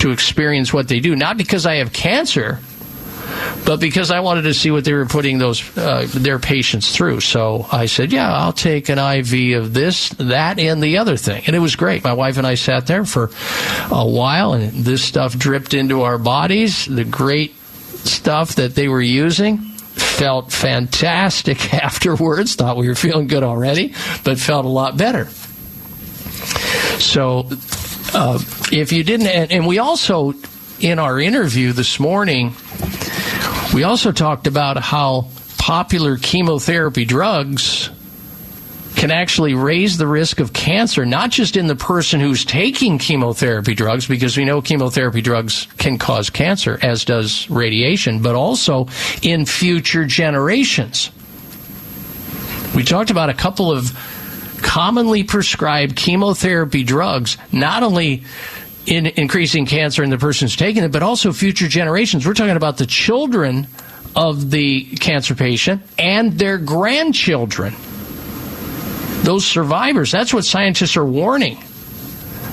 to 0.00 0.10
experience 0.10 0.72
what 0.72 0.88
they 0.88 1.00
do, 1.00 1.16
not 1.16 1.36
because 1.36 1.66
I 1.66 1.76
have 1.76 1.92
cancer 1.92 2.60
but 3.64 3.80
because 3.80 4.10
I 4.10 4.20
wanted 4.20 4.42
to 4.42 4.54
see 4.54 4.70
what 4.70 4.84
they 4.84 4.92
were 4.92 5.06
putting 5.06 5.38
those 5.38 5.76
uh, 5.76 6.06
their 6.14 6.38
patients 6.38 6.94
through. 6.94 7.20
So 7.20 7.66
I 7.70 7.86
said, 7.86 8.12
"Yeah, 8.12 8.32
I'll 8.32 8.52
take 8.52 8.88
an 8.88 8.98
IV 8.98 9.62
of 9.62 9.74
this, 9.74 10.10
that, 10.10 10.58
and 10.58 10.82
the 10.82 10.98
other 10.98 11.16
thing." 11.16 11.44
And 11.46 11.56
it 11.56 11.58
was 11.58 11.76
great. 11.76 12.04
My 12.04 12.12
wife 12.12 12.38
and 12.38 12.46
I 12.46 12.54
sat 12.54 12.86
there 12.86 13.04
for 13.04 13.30
a 13.90 14.06
while, 14.08 14.52
and 14.52 14.72
this 14.72 15.02
stuff 15.02 15.36
dripped 15.36 15.74
into 15.74 16.02
our 16.02 16.18
bodies. 16.18 16.86
The 16.86 17.04
great 17.04 17.56
stuff 17.56 18.56
that 18.56 18.74
they 18.74 18.88
were 18.88 19.02
using 19.02 19.58
felt 19.58 20.52
fantastic 20.52 21.74
afterwards. 21.84 22.54
Thought 22.54 22.76
we 22.76 22.88
were 22.88 22.94
feeling 22.94 23.26
good 23.26 23.42
already, 23.42 23.94
but 24.24 24.38
felt 24.38 24.64
a 24.64 24.68
lot 24.68 24.96
better. 24.96 25.26
So, 27.00 27.48
uh, 28.14 28.38
if 28.72 28.92
you 28.92 29.04
didn't, 29.04 29.26
and, 29.26 29.52
and 29.52 29.66
we 29.66 29.78
also 29.78 30.34
in 30.80 30.98
our 30.98 31.18
interview 31.18 31.72
this 31.72 31.98
morning 31.98 32.54
we 33.74 33.82
also 33.82 34.12
talked 34.12 34.46
about 34.46 34.78
how 34.78 35.28
popular 35.58 36.16
chemotherapy 36.16 37.04
drugs 37.04 37.90
can 38.96 39.10
actually 39.10 39.54
raise 39.54 39.98
the 39.98 40.06
risk 40.06 40.40
of 40.40 40.52
cancer, 40.54 41.04
not 41.04 41.30
just 41.30 41.56
in 41.56 41.66
the 41.66 41.76
person 41.76 42.18
who's 42.18 42.44
taking 42.44 42.98
chemotherapy 42.98 43.74
drugs, 43.74 44.06
because 44.06 44.36
we 44.36 44.44
know 44.44 44.62
chemotherapy 44.62 45.20
drugs 45.20 45.68
can 45.76 45.98
cause 45.98 46.30
cancer, 46.30 46.78
as 46.82 47.04
does 47.04 47.48
radiation, 47.50 48.22
but 48.22 48.34
also 48.34 48.88
in 49.22 49.44
future 49.44 50.06
generations. 50.06 51.10
We 52.74 52.84
talked 52.84 53.10
about 53.10 53.28
a 53.28 53.34
couple 53.34 53.70
of 53.70 53.92
commonly 54.62 55.24
prescribed 55.24 55.94
chemotherapy 55.96 56.82
drugs, 56.82 57.36
not 57.52 57.82
only 57.82 58.24
in 58.86 59.06
increasing 59.06 59.66
cancer 59.66 60.02
in 60.02 60.10
the 60.10 60.18
person 60.18 60.46
who's 60.46 60.56
taking 60.56 60.84
it, 60.84 60.92
but 60.92 61.02
also 61.02 61.32
future 61.32 61.68
generations. 61.68 62.26
We're 62.26 62.34
talking 62.34 62.56
about 62.56 62.78
the 62.78 62.86
children 62.86 63.66
of 64.14 64.50
the 64.50 64.84
cancer 64.96 65.34
patient 65.34 65.82
and 65.98 66.38
their 66.38 66.56
grandchildren. 66.56 67.74
Those 69.22 69.44
survivors, 69.44 70.12
that's 70.12 70.32
what 70.32 70.44
scientists 70.44 70.96
are 70.96 71.04
warning. 71.04 71.58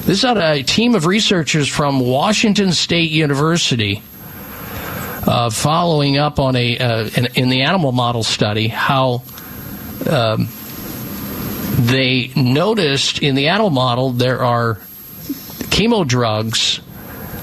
This 0.05 0.17
is 0.17 0.25
a 0.25 0.63
team 0.63 0.95
of 0.95 1.05
researchers 1.05 1.69
from 1.69 1.99
Washington 1.99 2.73
State 2.73 3.11
University 3.11 4.01
uh, 5.25 5.49
following 5.49 6.17
up 6.17 6.39
on 6.39 6.55
a 6.57 6.77
uh, 6.77 7.09
in, 7.15 7.27
in, 7.35 7.49
the 7.49 7.61
animal 7.61 7.93
model 7.93 8.23
study 8.23 8.67
how 8.67 9.23
um, 10.09 10.49
they 11.77 12.31
noticed 12.35 13.19
in 13.19 13.35
the 13.35 13.47
animal 13.47 13.69
model 13.69 14.11
there 14.11 14.43
are 14.43 14.81
chemo 15.73 16.07
drugs 16.07 16.81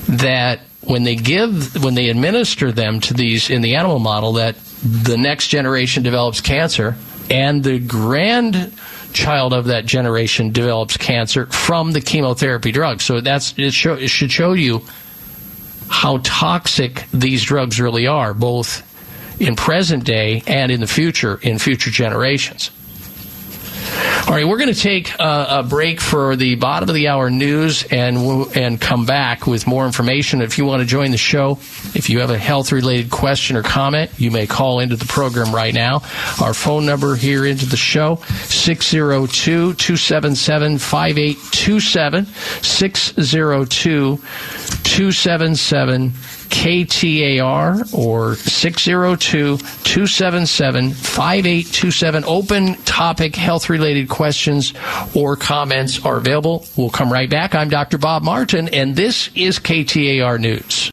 that 0.08 0.60
when 0.82 1.02
they 1.02 1.16
give 1.16 1.82
when 1.82 1.94
they 1.94 2.08
administer 2.08 2.70
them 2.70 3.00
to 3.00 3.12
these 3.12 3.50
in 3.50 3.60
the 3.60 3.74
animal 3.74 3.98
model 3.98 4.34
that 4.34 4.54
the 4.82 5.16
next 5.16 5.48
generation 5.48 6.04
develops 6.04 6.40
cancer 6.40 6.96
and 7.28 7.64
the 7.64 7.80
grandchild 7.80 9.52
of 9.52 9.66
that 9.66 9.84
generation 9.84 10.52
develops 10.52 10.96
cancer 10.96 11.46
from 11.46 11.92
the 11.92 12.00
chemotherapy 12.00 12.72
drug. 12.72 13.00
So 13.00 13.20
that's 13.20 13.52
it, 13.58 13.72
show, 13.72 13.94
it 13.94 14.08
should 14.08 14.30
show 14.30 14.52
you 14.52 14.82
how 15.88 16.20
toxic 16.22 17.04
these 17.12 17.42
drugs 17.42 17.80
really 17.80 18.06
are 18.06 18.32
both 18.32 18.86
in 19.40 19.56
present 19.56 20.04
day 20.04 20.44
and 20.46 20.70
in 20.70 20.78
the 20.78 20.86
future 20.86 21.40
in 21.42 21.58
future 21.58 21.90
generations 21.90 22.70
all 24.26 24.34
right, 24.34 24.46
we're 24.46 24.58
going 24.58 24.72
to 24.72 24.80
take 24.80 25.18
a, 25.18 25.46
a, 25.58 25.62
break 25.62 26.00
for 26.00 26.36
the 26.36 26.54
bottom 26.54 26.88
of 26.88 26.94
the 26.94 27.08
hour 27.08 27.30
news 27.30 27.82
and 27.84 28.16
and 28.56 28.80
come 28.80 29.06
back 29.06 29.46
with 29.46 29.66
more 29.66 29.86
information. 29.86 30.40
If 30.42 30.58
you 30.58 30.64
want 30.64 30.80
to 30.80 30.86
join 30.86 31.10
the 31.10 31.18
show, 31.18 31.58
if 31.94 32.08
you 32.08 32.20
have 32.20 32.30
a 32.30 32.38
health 32.38 32.72
related 32.72 33.10
question 33.10 33.56
or 33.56 33.62
comment, 33.62 34.10
you 34.18 34.30
may 34.30 34.46
call 34.46 34.80
into 34.80 34.96
the 34.96 35.04
program 35.04 35.54
right 35.54 35.74
now. 35.74 36.02
Our 36.40 36.54
phone 36.54 36.86
number 36.86 37.16
here 37.16 37.44
into 37.44 37.66
the 37.66 37.76
show 37.76 38.16
602 38.44 39.74
277 39.74 40.78
5827 40.78 42.26
602 42.26 44.16
277 44.16 46.12
KTAR 46.50 47.94
or 47.94 48.34
602 48.34 49.56
277 49.56 50.90
5827. 50.92 52.24
Open 52.24 52.74
topic 52.82 53.34
health 53.34 53.70
related 53.70 54.08
questions 54.08 54.74
or 55.14 55.36
comments 55.36 56.04
are 56.04 56.16
available. 56.16 56.66
We'll 56.76 56.90
come 56.90 57.12
right 57.12 57.30
back. 57.30 57.54
I'm 57.54 57.68
Dr. 57.70 57.98
Bob 57.98 58.22
Martin, 58.22 58.68
and 58.68 58.94
this 58.96 59.30
is 59.34 59.58
KTAR 59.58 60.38
News. 60.38 60.90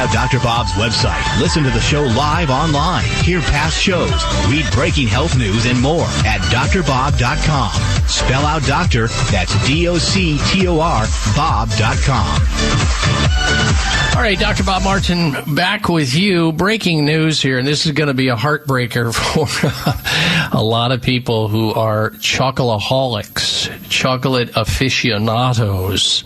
Out 0.00 0.10
Dr. 0.12 0.38
Bob's 0.38 0.72
website. 0.72 1.20
Listen 1.38 1.62
to 1.62 1.70
the 1.70 1.80
show 1.80 2.02
live 2.02 2.48
online. 2.48 3.04
Hear 3.22 3.40
past 3.40 3.78
shows. 3.78 4.10
Read 4.48 4.64
breaking 4.72 5.08
health 5.08 5.36
news 5.36 5.66
and 5.66 5.78
more 5.78 6.06
at 6.24 6.40
drbob.com. 6.48 7.72
Spell 8.08 8.46
out 8.46 8.62
doctor, 8.62 9.08
that's 9.30 9.52
D-O-C-T-O-R, 9.66 11.06
bob.com. 11.36 12.40
All 14.16 14.22
right, 14.22 14.38
Dr. 14.38 14.64
Bob 14.64 14.82
Martin 14.82 15.54
back 15.54 15.88
with 15.88 16.14
you. 16.14 16.52
Breaking 16.52 17.06
news 17.06 17.40
here, 17.40 17.58
and 17.58 17.66
this 17.66 17.86
is 17.86 17.92
going 17.92 18.08
to 18.08 18.14
be 18.14 18.28
a 18.28 18.36
heartbreaker 18.36 19.14
for 20.50 20.56
a 20.56 20.62
lot 20.62 20.92
of 20.92 21.00
people 21.00 21.48
who 21.48 21.72
are 21.72 22.10
chocoholics, 22.10 23.70
chocolate 23.88 24.50
aficionados. 24.56 26.24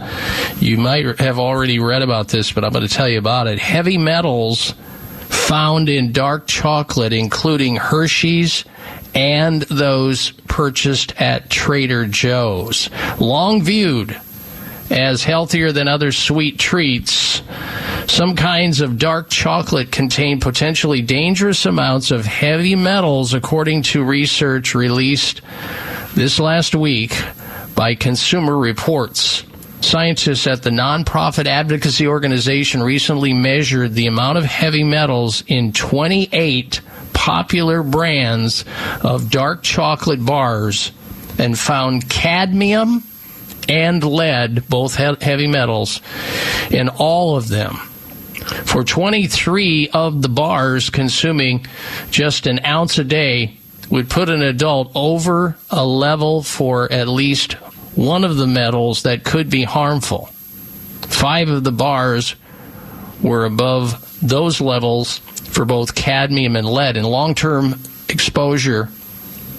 You 0.58 0.78
might 0.78 1.20
have 1.20 1.38
already 1.38 1.78
read 1.78 2.02
about 2.02 2.28
this, 2.28 2.50
but 2.50 2.64
I'm 2.64 2.72
going 2.72 2.86
to 2.86 2.92
tell 2.92 3.08
you 3.08 3.18
about 3.18 3.46
it. 3.46 3.58
Heavy 3.64 3.96
metals 3.98 4.74
found 5.28 5.88
in 5.88 6.12
dark 6.12 6.46
chocolate, 6.46 7.12
including 7.14 7.76
Hershey's 7.76 8.64
and 9.14 9.62
those 9.62 10.32
purchased 10.48 11.18
at 11.20 11.48
Trader 11.48 12.06
Joe's. 12.06 12.90
Long 13.18 13.62
viewed 13.62 14.20
as 14.90 15.24
healthier 15.24 15.72
than 15.72 15.88
other 15.88 16.12
sweet 16.12 16.58
treats, 16.58 17.42
Some 18.06 18.36
kinds 18.36 18.80
of 18.80 18.98
dark 18.98 19.30
chocolate 19.30 19.90
contain 19.90 20.38
potentially 20.38 21.00
dangerous 21.00 21.64
amounts 21.64 22.10
of 22.10 22.26
heavy 22.26 22.76
metals, 22.76 23.32
according 23.32 23.82
to 23.84 24.04
research 24.04 24.74
released 24.74 25.40
this 26.14 26.38
last 26.38 26.74
week 26.74 27.16
by 27.74 27.94
Consumer 27.94 28.56
Reports. 28.56 29.42
Scientists 29.84 30.46
at 30.46 30.62
the 30.62 30.70
nonprofit 30.70 31.46
advocacy 31.46 32.08
organization 32.08 32.82
recently 32.82 33.34
measured 33.34 33.92
the 33.92 34.06
amount 34.06 34.38
of 34.38 34.44
heavy 34.44 34.82
metals 34.82 35.44
in 35.46 35.74
28 35.74 36.80
popular 37.12 37.82
brands 37.82 38.64
of 39.02 39.30
dark 39.30 39.62
chocolate 39.62 40.24
bars 40.24 40.90
and 41.38 41.58
found 41.58 42.08
cadmium 42.08 43.04
and 43.68 44.02
lead, 44.02 44.66
both 44.68 44.96
heavy 44.96 45.46
metals, 45.46 46.00
in 46.70 46.88
all 46.88 47.36
of 47.36 47.48
them. 47.48 47.74
For 48.64 48.84
23 48.84 49.90
of 49.90 50.22
the 50.22 50.30
bars 50.30 50.88
consuming 50.88 51.66
just 52.10 52.46
an 52.46 52.64
ounce 52.64 52.96
a 52.98 53.04
day 53.04 53.58
would 53.90 54.08
put 54.08 54.30
an 54.30 54.42
adult 54.42 54.92
over 54.94 55.58
a 55.70 55.84
level 55.84 56.42
for 56.42 56.90
at 56.90 57.06
least 57.06 57.56
one 57.94 58.24
of 58.24 58.36
the 58.36 58.46
metals 58.46 59.02
that 59.04 59.24
could 59.24 59.50
be 59.50 59.62
harmful. 59.62 60.26
Five 61.02 61.48
of 61.48 61.64
the 61.64 61.72
bars 61.72 62.34
were 63.22 63.44
above 63.44 64.18
those 64.20 64.60
levels 64.60 65.18
for 65.18 65.64
both 65.64 65.94
cadmium 65.94 66.56
and 66.56 66.68
lead, 66.68 66.96
and 66.96 67.06
long 67.06 67.34
term 67.34 67.74
exposure 68.08 68.88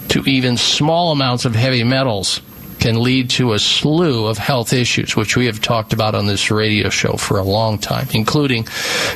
to 0.09 0.23
even 0.25 0.57
small 0.57 1.11
amounts 1.11 1.45
of 1.45 1.55
heavy 1.55 1.83
metals 1.83 2.41
can 2.79 3.01
lead 3.01 3.29
to 3.31 3.53
a 3.53 3.59
slew 3.59 4.27
of 4.27 4.37
health 4.37 4.73
issues, 4.73 5.15
which 5.15 5.35
we 5.35 5.47
have 5.47 5.61
talked 5.61 5.93
about 5.93 6.13
on 6.13 6.27
this 6.27 6.51
radio 6.51 6.89
show 6.89 7.13
for 7.13 7.39
a 7.39 7.43
long 7.43 7.79
time, 7.79 8.07
including 8.13 8.67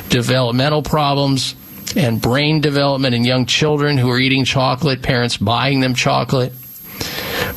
developmental 0.08 0.82
problems 0.82 1.54
and 1.96 2.20
brain 2.20 2.60
development 2.60 3.14
in 3.14 3.24
young 3.24 3.46
children 3.46 3.96
who 3.96 4.10
are 4.10 4.18
eating 4.18 4.44
chocolate, 4.44 5.02
parents 5.02 5.36
buying 5.36 5.80
them 5.80 5.94
chocolate. 5.94 6.52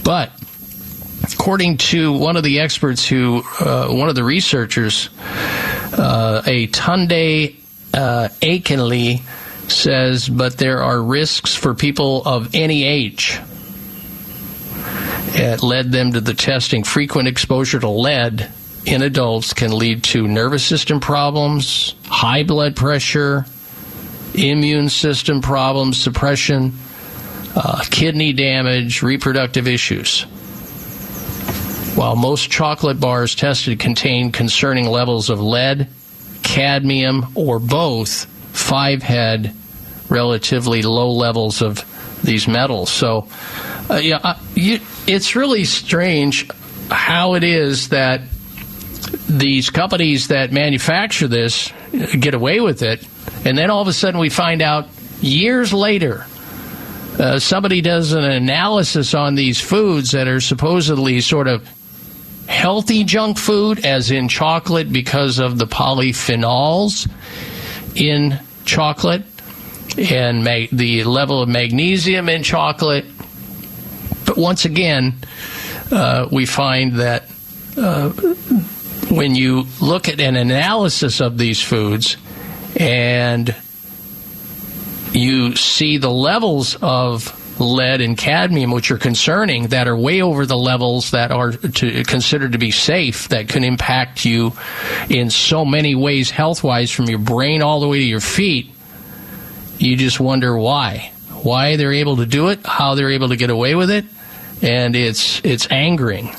But 0.03 0.31
according 1.23 1.77
to 1.77 2.11
one 2.11 2.35
of 2.35 2.43
the 2.43 2.59
experts 2.59 3.07
who, 3.07 3.43
uh, 3.59 3.87
one 3.87 4.09
of 4.09 4.15
the 4.15 4.23
researchers, 4.23 5.09
uh, 5.93 6.41
a 6.45 6.67
Tunde 6.67 7.55
uh, 7.93 8.29
Akinleye 8.41 9.21
says, 9.69 10.27
but 10.27 10.57
there 10.57 10.81
are 10.81 11.01
risks 11.01 11.55
for 11.55 11.73
people 11.73 12.23
of 12.25 12.53
any 12.53 12.83
age. 12.83 13.39
It 15.35 15.63
led 15.63 15.91
them 15.91 16.13
to 16.13 16.21
the 16.21 16.33
testing. 16.33 16.83
Frequent 16.83 17.27
exposure 17.27 17.79
to 17.79 17.89
lead 17.89 18.51
in 18.85 19.01
adults 19.01 19.53
can 19.53 19.75
lead 19.77 20.03
to 20.03 20.27
nervous 20.27 20.65
system 20.65 20.99
problems, 20.99 21.95
high 22.05 22.43
blood 22.43 22.75
pressure, 22.75 23.45
immune 24.33 24.89
system 24.89 25.41
problems, 25.41 25.97
suppression, 25.97 26.73
uh, 27.55 27.83
kidney 27.89 28.33
damage, 28.33 29.01
reproductive 29.01 29.67
issues. 29.67 30.25
While 31.95 32.15
most 32.15 32.49
chocolate 32.49 32.99
bars 32.99 33.35
tested 33.35 33.79
contain 33.79 34.31
concerning 34.31 34.87
levels 34.87 35.29
of 35.29 35.39
lead, 35.39 35.89
cadmium, 36.41 37.27
or 37.35 37.59
both, 37.59 38.25
five 38.51 39.03
had 39.03 39.53
relatively 40.09 40.81
low 40.81 41.11
levels 41.11 41.61
of 41.61 41.85
these 42.23 42.47
metals. 42.47 42.89
So, 42.89 43.27
uh, 43.89 43.95
yeah, 43.95 44.19
uh, 44.23 44.39
you, 44.55 44.79
it's 45.05 45.35
really 45.35 45.65
strange 45.65 46.49
how 46.89 47.35
it 47.35 47.43
is 47.43 47.89
that 47.89 48.21
these 49.27 49.69
companies 49.69 50.29
that 50.29 50.51
manufacture 50.51 51.27
this 51.27 51.71
get 52.19 52.33
away 52.33 52.59
with 52.59 52.81
it, 52.81 53.07
and 53.45 53.57
then 53.57 53.69
all 53.69 53.81
of 53.81 53.87
a 53.87 53.93
sudden 53.93 54.19
we 54.19 54.29
find 54.29 54.61
out 54.61 54.87
years 55.21 55.73
later 55.73 56.25
uh, 57.19 57.37
somebody 57.37 57.81
does 57.81 58.13
an 58.13 58.23
analysis 58.23 59.13
on 59.13 59.35
these 59.35 59.61
foods 59.61 60.11
that 60.11 60.27
are 60.27 60.41
supposedly 60.41 61.21
sort 61.21 61.47
of 61.47 61.67
healthy 62.47 63.03
junk 63.03 63.37
food, 63.37 63.85
as 63.85 64.11
in 64.11 64.27
chocolate, 64.27 64.91
because 64.91 65.39
of 65.39 65.57
the 65.57 65.65
polyphenols 65.67 67.09
in 67.95 68.39
chocolate 68.65 69.23
and 69.97 70.45
the 70.71 71.03
level 71.03 71.41
of 71.41 71.49
magnesium 71.49 72.29
in 72.29 72.43
chocolate. 72.43 73.05
But 74.25 74.37
once 74.37 74.65
again, 74.65 75.15
uh, 75.91 76.27
we 76.31 76.45
find 76.45 76.93
that 76.93 77.29
uh, 77.77 78.09
when 79.09 79.35
you 79.35 79.65
look 79.81 80.07
at 80.07 80.19
an 80.19 80.35
analysis 80.35 81.19
of 81.21 81.37
these 81.37 81.61
foods 81.61 82.17
and 82.79 83.55
you 85.11 85.55
see 85.55 85.97
the 85.97 86.09
levels 86.09 86.75
of 86.81 87.39
lead 87.59 88.01
and 88.01 88.17
cadmium, 88.17 88.71
which 88.71 88.91
are 88.91 88.97
concerning, 88.97 89.67
that 89.67 89.87
are 89.87 89.95
way 89.95 90.21
over 90.21 90.45
the 90.45 90.57
levels 90.57 91.11
that 91.11 91.31
are 91.31 91.51
to, 91.51 92.03
considered 92.03 92.53
to 92.53 92.57
be 92.57 92.71
safe, 92.71 93.29
that 93.29 93.49
can 93.49 93.63
impact 93.63 94.25
you 94.25 94.53
in 95.09 95.29
so 95.29 95.65
many 95.65 95.95
ways 95.95 96.29
health 96.31 96.63
wise, 96.63 96.91
from 96.91 97.05
your 97.05 97.19
brain 97.19 97.61
all 97.61 97.79
the 97.79 97.87
way 97.87 97.99
to 97.99 98.05
your 98.05 98.19
feet, 98.19 98.69
you 99.77 99.95
just 99.95 100.19
wonder 100.19 100.57
why. 100.57 101.11
Why 101.43 101.75
they're 101.75 101.93
able 101.93 102.17
to 102.17 102.25
do 102.25 102.47
it, 102.49 102.65
how 102.65 102.95
they're 102.95 103.11
able 103.11 103.29
to 103.29 103.35
get 103.35 103.49
away 103.49 103.75
with 103.75 103.91
it, 103.91 104.05
and 104.61 104.95
it's 104.95 105.41
it's 105.43 105.69
angering 105.69 106.33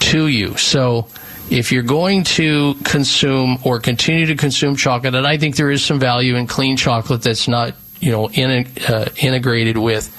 to 0.00 0.26
you. 0.26 0.56
So 0.58 1.08
if 1.50 1.72
you're 1.72 1.82
going 1.82 2.24
to 2.24 2.74
consume 2.84 3.58
or 3.64 3.80
continue 3.80 4.26
to 4.26 4.36
consume 4.36 4.76
chocolate, 4.76 5.14
and 5.14 5.26
I 5.26 5.38
think 5.38 5.56
there 5.56 5.70
is 5.70 5.84
some 5.84 5.98
value 5.98 6.36
in 6.36 6.46
clean 6.46 6.76
chocolate 6.76 7.22
that's 7.22 7.48
not 7.48 7.74
you 8.00 8.12
know 8.12 8.28
in, 8.28 8.66
uh, 8.88 9.08
integrated 9.16 9.78
with 9.78 10.12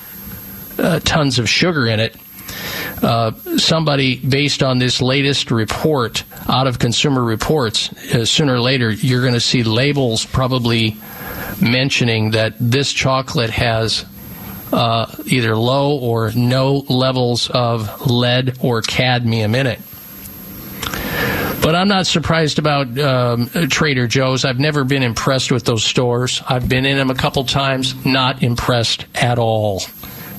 uh, 0.80 1.00
tons 1.04 1.40
of 1.40 1.50
sugar 1.50 1.88
in 1.88 2.00
it. 2.00 2.16
Uh, 3.02 3.32
somebody 3.58 4.18
based 4.18 4.64
on 4.64 4.80
this 4.80 5.02
latest 5.02 5.52
report 5.52 6.24
out 6.50 6.66
of 6.66 6.80
Consumer 6.80 7.24
Reports, 7.24 7.92
uh, 8.14 8.26
sooner 8.26 8.56
or 8.56 8.60
later 8.60 8.90
you're 8.90 9.22
going 9.22 9.34
to 9.34 9.40
see 9.40 9.64
labels 9.64 10.26
probably 10.26 10.98
mentioning 11.62 12.32
that 12.32 12.56
this 12.60 12.92
chocolate 12.92 13.52
has 13.52 14.06
uh, 14.74 15.14
either 15.26 15.56
low 15.56 15.98
or 16.00 16.32
no 16.36 16.84
levels 16.90 17.50
of 17.50 18.08
lead 18.10 18.58
or 18.62 18.82
cadmium 18.82 19.54
in 19.54 19.68
it. 19.68 19.80
But 21.62 21.76
I'm 21.76 21.88
not 21.88 22.08
surprised 22.08 22.60
about 22.60 22.98
um, 22.98 23.50
Trader 23.70 24.08
Joe's. 24.08 24.46
I've 24.46 24.60
never 24.60 24.84
been 24.84 25.04
impressed 25.04 25.52
with 25.52 25.66
those 25.66 25.84
stores. 25.84 26.42
I've 26.48 26.70
been 26.70 26.86
in 26.86 26.98
them 26.98 27.10
a 27.10 27.16
couple 27.16 27.44
times, 27.44 28.06
not 28.06 28.42
impressed 28.42 29.06
at 29.14 29.38
all 29.38 29.82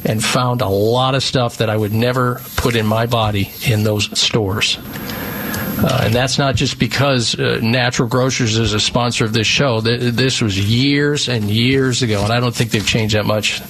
and 0.04 0.22
found 0.22 0.62
a 0.62 0.68
lot 0.68 1.14
of 1.14 1.22
stuff 1.22 1.58
that 1.58 1.68
I 1.70 1.76
would 1.76 1.92
never 1.92 2.40
put 2.56 2.76
in 2.76 2.87
my 2.87 3.06
body 3.06 3.50
in 3.66 3.84
those 3.84 4.18
stores. 4.18 4.78
Uh, 5.80 6.02
and 6.04 6.14
that's 6.14 6.38
not 6.38 6.56
just 6.56 6.78
because 6.80 7.38
uh, 7.38 7.61
Natural 7.62 8.08
Grocers 8.08 8.58
is 8.58 8.72
a 8.74 8.80
sponsor 8.80 9.24
of 9.24 9.32
this 9.32 9.46
show. 9.46 9.80
This 9.80 10.40
was 10.40 10.58
years 10.58 11.28
and 11.28 11.44
years 11.44 12.02
ago, 12.02 12.24
and 12.24 12.32
I 12.32 12.40
don't 12.40 12.54
think 12.54 12.72
they've 12.72 12.87
changed 12.87 13.14
that 13.14 13.26
much 13.26 13.62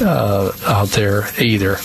uh, 0.00 0.50
out 0.66 0.88
there 0.88 1.28
either 1.38 1.76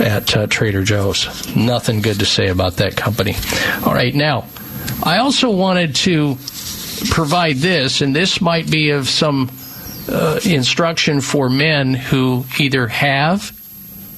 at 0.00 0.36
uh, 0.36 0.46
Trader 0.48 0.82
Joe's. 0.82 1.54
Nothing 1.54 2.00
good 2.00 2.18
to 2.18 2.26
say 2.26 2.48
about 2.48 2.76
that 2.78 2.96
company. 2.96 3.36
All 3.84 3.94
right, 3.94 4.14
now, 4.14 4.46
I 5.02 5.18
also 5.18 5.50
wanted 5.50 5.94
to 5.96 6.36
provide 7.10 7.56
this, 7.56 8.00
and 8.00 8.16
this 8.16 8.40
might 8.40 8.68
be 8.68 8.90
of 8.90 9.08
some 9.08 9.48
uh, 10.08 10.40
instruction 10.44 11.20
for 11.20 11.48
men 11.48 11.94
who 11.94 12.44
either 12.58 12.86
have 12.86 13.52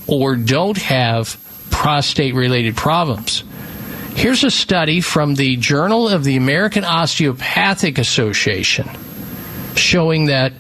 or 0.07 0.37
don't 0.37 0.79
have 0.79 1.39
prostate 1.71 2.35
related 2.35 2.77
problems. 2.77 3.45
Here's 4.15 4.43
a 4.43 4.51
study 4.51 5.01
from 5.01 5.35
the 5.35 5.57
Journal 5.57 6.09
of 6.09 6.25
the 6.25 6.37
American 6.37 6.85
Osteopathic 6.85 7.99
Association 7.99 8.89
showing 9.77 10.27
that 10.27 10.53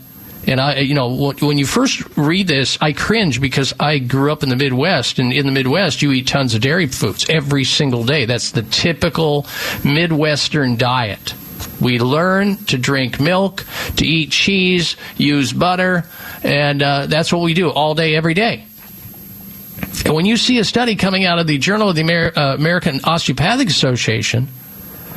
and 0.49 0.63
I, 0.63 0.79
you 0.79 0.95
know, 0.95 1.35
when 1.43 1.59
you 1.59 1.67
first 1.67 2.03
read 2.17 2.49
this, 2.49 2.79
I 2.81 2.95
cringe 2.95 3.39
because 3.39 3.75
I 3.79 3.99
grew 3.99 4.33
up 4.33 4.43
in 4.43 4.49
the 4.49 4.57
Midwest, 4.57 5.19
and 5.19 5.31
in 5.31 5.45
the 5.45 5.53
Midwest, 5.53 6.01
you 6.01 6.11
eat 6.13 6.27
tons 6.27 6.55
of 6.55 6.63
dairy 6.63 6.87
foods 6.87 7.29
every 7.29 7.65
single 7.65 8.03
day. 8.03 8.25
That's 8.25 8.53
the 8.53 8.63
typical 8.63 9.47
Midwestern 9.85 10.79
diet. 10.79 11.35
We 11.81 11.99
learn 11.99 12.57
to 12.67 12.79
drink 12.79 13.21
milk, 13.21 13.65
to 13.97 14.07
eat 14.07 14.31
cheese, 14.31 14.97
use 15.17 15.53
butter, 15.53 16.05
and 16.43 16.83
uh, 16.83 17.07
that's 17.07 17.33
what 17.33 17.43
we 17.43 17.55
do 17.55 17.71
all 17.71 17.95
day, 17.95 18.17
every 18.17 18.35
day. 18.35 18.65
And 20.05 20.15
when 20.15 20.27
you 20.27 20.37
see 20.37 20.59
a 20.59 20.65
study 20.65 20.97
coming 20.97 21.25
out 21.25 21.39
of 21.39 21.47
the 21.47 21.59
Journal 21.59 21.89
of 21.91 21.95
the 21.95 22.03
Amer- 22.03 22.33
uh, 22.37 22.55
American 22.55 23.01
Osteopathic 23.05 23.69
Association 23.69 24.49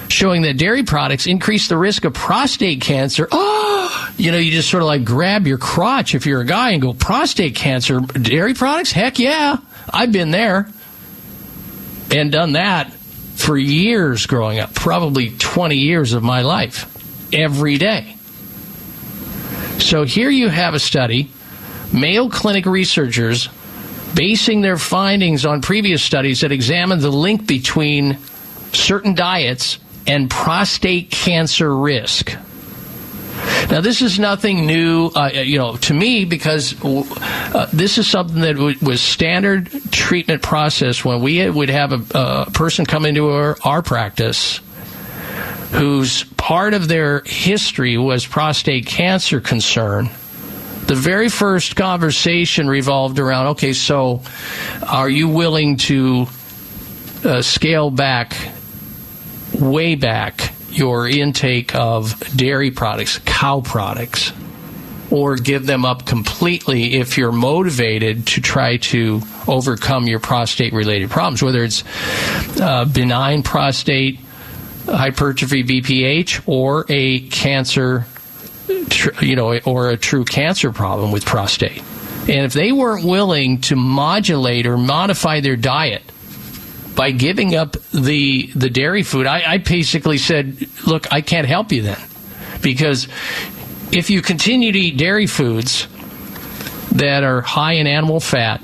showing 0.07 0.41
that 0.41 0.57
dairy 0.57 0.83
products 0.83 1.25
increase 1.25 1.67
the 1.67 1.77
risk 1.77 2.03
of 2.03 2.13
prostate 2.13 2.81
cancer, 2.81 3.27
oh, 3.31 4.13
you 4.17 4.31
know, 4.31 4.37
you 4.37 4.51
just 4.51 4.69
sort 4.69 4.83
of 4.83 4.87
like 4.87 5.03
grab 5.03 5.47
your 5.47 5.57
crotch 5.57 6.13
if 6.13 6.25
you're 6.25 6.41
a 6.41 6.45
guy 6.45 6.71
and 6.71 6.81
go, 6.81 6.93
prostate 6.93 7.55
cancer, 7.55 8.01
dairy 8.01 8.53
products? 8.53 8.91
Heck 8.91 9.17
yeah, 9.17 9.57
I've 9.91 10.11
been 10.11 10.31
there 10.31 10.69
and 12.11 12.31
done 12.31 12.53
that 12.53 12.91
for 13.41 13.57
years 13.57 14.25
growing 14.27 14.59
up, 14.59 14.73
probably 14.73 15.31
20 15.31 15.75
years 15.75 16.13
of 16.13 16.23
my 16.23 16.41
life, 16.41 16.85
every 17.33 17.77
day. 17.77 18.15
So 19.79 20.03
here 20.03 20.29
you 20.29 20.47
have 20.49 20.73
a 20.73 20.79
study, 20.79 21.31
Mayo 21.91 22.29
Clinic 22.29 22.65
researchers 22.65 23.49
basing 24.13 24.61
their 24.61 24.77
findings 24.77 25.45
on 25.45 25.61
previous 25.61 26.03
studies 26.03 26.41
that 26.41 26.51
examined 26.51 27.01
the 27.01 27.09
link 27.09 27.47
between 27.47 28.17
certain 28.73 29.15
diets 29.15 29.79
and 30.05 30.29
prostate 30.29 31.09
cancer 31.09 31.75
risk. 31.75 32.35
Now, 33.71 33.79
this 33.79 34.01
is 34.01 34.19
nothing 34.19 34.65
new, 34.65 35.07
uh, 35.15 35.29
you 35.33 35.57
know, 35.57 35.77
to 35.77 35.93
me 35.93 36.25
because 36.25 36.75
uh, 36.83 37.69
this 37.71 37.97
is 37.97 38.05
something 38.05 38.41
that 38.41 38.55
w- 38.55 38.77
was 38.81 38.99
standard 38.99 39.71
treatment 39.91 40.41
process 40.41 41.05
when 41.05 41.21
we 41.21 41.49
would 41.49 41.69
have 41.69 41.93
a, 41.93 42.45
a 42.47 42.51
person 42.51 42.85
come 42.85 43.05
into 43.05 43.29
our, 43.29 43.55
our 43.63 43.81
practice 43.81 44.59
whose 45.71 46.25
part 46.35 46.73
of 46.73 46.89
their 46.89 47.21
history 47.25 47.97
was 47.97 48.25
prostate 48.25 48.87
cancer 48.87 49.39
concern. 49.39 50.09
The 50.87 50.95
very 50.95 51.29
first 51.29 51.77
conversation 51.77 52.67
revolved 52.67 53.19
around 53.19 53.47
okay, 53.51 53.71
so 53.71 54.21
are 54.85 55.09
you 55.09 55.29
willing 55.29 55.77
to 55.77 56.27
uh, 57.23 57.41
scale 57.41 57.89
back, 57.89 58.35
way 59.53 59.95
back, 59.95 60.51
your 60.71 61.07
intake 61.07 61.75
of 61.75 62.19
dairy 62.35 62.71
products, 62.71 63.19
cow 63.25 63.61
products, 63.61 64.31
or 65.09 65.35
give 65.35 65.65
them 65.65 65.85
up 65.85 66.05
completely 66.05 66.95
if 66.95 67.17
you're 67.17 67.33
motivated 67.33 68.25
to 68.25 68.41
try 68.41 68.77
to 68.77 69.21
overcome 69.47 70.07
your 70.07 70.19
prostate 70.19 70.73
related 70.73 71.09
problems, 71.09 71.43
whether 71.43 71.63
it's 71.63 71.83
uh, 72.59 72.85
benign 72.85 73.43
prostate 73.43 74.19
hypertrophy 74.85 75.63
BPH 75.63 76.43
or 76.47 76.85
a 76.89 77.19
cancer, 77.27 78.05
you 79.21 79.35
know, 79.35 79.59
or 79.59 79.89
a 79.89 79.97
true 79.97 80.23
cancer 80.23 80.71
problem 80.71 81.11
with 81.11 81.25
prostate. 81.25 81.83
And 82.21 82.45
if 82.45 82.53
they 82.53 82.71
weren't 82.71 83.05
willing 83.05 83.61
to 83.61 83.75
modulate 83.75 84.65
or 84.65 84.77
modify 84.77 85.41
their 85.41 85.55
diet 85.55 86.03
by 86.95 87.11
giving 87.11 87.55
up 87.55 87.77
the 87.93 88.51
the 88.55 88.69
dairy 88.69 89.03
food, 89.03 89.27
I, 89.27 89.53
I 89.53 89.57
basically 89.57 90.17
said, 90.17 90.67
"Look, 90.85 91.11
I 91.11 91.21
can't 91.21 91.47
help 91.47 91.71
you 91.71 91.81
then, 91.81 91.99
because 92.61 93.07
if 93.91 94.09
you 94.09 94.21
continue 94.21 94.71
to 94.71 94.79
eat 94.79 94.97
dairy 94.97 95.27
foods 95.27 95.87
that 96.93 97.23
are 97.23 97.41
high 97.41 97.73
in 97.73 97.87
animal 97.87 98.19
fat, 98.19 98.61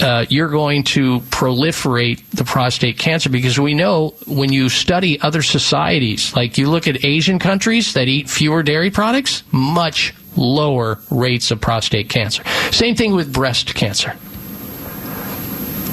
uh, 0.00 0.24
you're 0.28 0.48
going 0.48 0.82
to 0.82 1.20
proliferate 1.20 2.22
the 2.30 2.44
prostate 2.44 2.98
cancer 2.98 3.28
because 3.28 3.58
we 3.58 3.74
know 3.74 4.14
when 4.26 4.52
you 4.52 4.68
study 4.68 5.20
other 5.20 5.42
societies, 5.42 6.34
like 6.34 6.58
you 6.58 6.70
look 6.70 6.88
at 6.88 7.04
Asian 7.04 7.38
countries 7.38 7.94
that 7.94 8.08
eat 8.08 8.28
fewer 8.30 8.62
dairy 8.62 8.90
products, 8.90 9.42
much 9.52 10.14
lower 10.36 10.98
rates 11.10 11.50
of 11.50 11.60
prostate 11.60 12.08
cancer. 12.08 12.42
Same 12.70 12.94
thing 12.94 13.14
with 13.14 13.32
breast 13.32 13.74
cancer. 13.74 14.16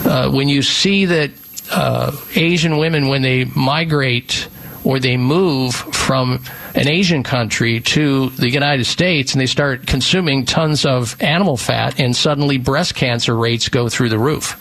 Uh, 0.08 0.32
when 0.32 0.48
you 0.48 0.62
see 0.62 1.06
that 1.06 1.32
uh, 1.70 2.16
Asian 2.36 2.78
women, 2.78 3.10
when 3.10 3.22
they 3.22 3.44
migrate 3.44 4.48
or 4.86 5.00
they 5.00 5.18
move 5.18 5.76
from 5.76 6.42
an 6.76 6.88
Asian 6.88 7.24
country 7.24 7.82
to 7.82 8.30
the 8.30 8.50
United 8.50 8.86
States 8.86 9.34
and 9.34 9.42
they 9.42 9.46
start 9.48 9.86
consuming 9.86 10.46
tons 10.46 10.86
of 10.86 11.22
animal 11.22 11.58
fat, 11.58 12.00
and 12.00 12.16
suddenly 12.16 12.58
breast 12.58 12.96
cancer 12.96 13.36
rates 13.36 13.68
go 13.68 13.90
through 13.90 14.08
the 14.08 14.18
roof. 14.18 14.56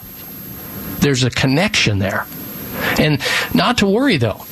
There's 1.01 1.23
a 1.23 1.31
connection 1.31 2.01
there. 2.01 2.27
And 2.99 3.23
not 3.55 3.79
to 3.79 3.87
worry, 3.87 4.17
though. 4.17 4.45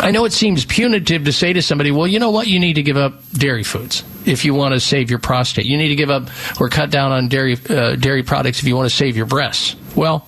I 0.00 0.10
know 0.10 0.24
it 0.24 0.32
seems 0.32 0.64
punitive 0.64 1.24
to 1.24 1.32
say 1.32 1.52
to 1.52 1.62
somebody, 1.62 1.90
well, 1.90 2.06
you 2.06 2.18
know 2.18 2.30
what? 2.30 2.46
You 2.46 2.58
need 2.58 2.74
to 2.74 2.82
give 2.82 2.96
up 2.96 3.22
dairy 3.32 3.62
foods 3.62 4.04
if 4.24 4.44
you 4.44 4.54
want 4.54 4.74
to 4.74 4.80
save 4.80 5.10
your 5.10 5.18
prostate. 5.18 5.66
You 5.66 5.76
need 5.76 5.88
to 5.88 5.96
give 5.96 6.10
up 6.10 6.28
or 6.60 6.68
cut 6.68 6.90
down 6.90 7.12
on 7.12 7.28
dairy, 7.28 7.58
uh, 7.68 7.96
dairy 7.96 8.22
products 8.22 8.60
if 8.60 8.66
you 8.66 8.76
want 8.76 8.88
to 8.88 8.96
save 8.96 9.16
your 9.16 9.26
breasts. 9.26 9.76
Well, 9.94 10.26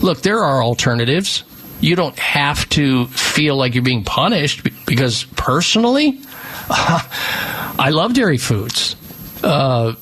look, 0.00 0.22
there 0.22 0.40
are 0.40 0.62
alternatives. 0.62 1.44
You 1.80 1.96
don't 1.96 2.18
have 2.18 2.68
to 2.70 3.06
feel 3.06 3.56
like 3.56 3.74
you're 3.74 3.84
being 3.84 4.04
punished 4.04 4.68
because 4.86 5.24
personally, 5.24 6.20
uh, 6.68 7.00
I 7.78 7.90
love 7.90 8.14
dairy 8.14 8.38
foods. 8.38 8.96
Uh, 9.42 9.94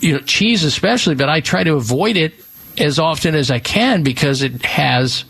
you 0.00 0.14
know, 0.14 0.20
cheese 0.20 0.64
especially, 0.64 1.14
but 1.14 1.28
I 1.28 1.40
try 1.40 1.64
to 1.64 1.74
avoid 1.74 2.16
it 2.16 2.34
as 2.78 2.98
often 2.98 3.34
as 3.34 3.50
I 3.50 3.58
can 3.58 4.02
because 4.02 4.42
it 4.42 4.62
has 4.64 5.24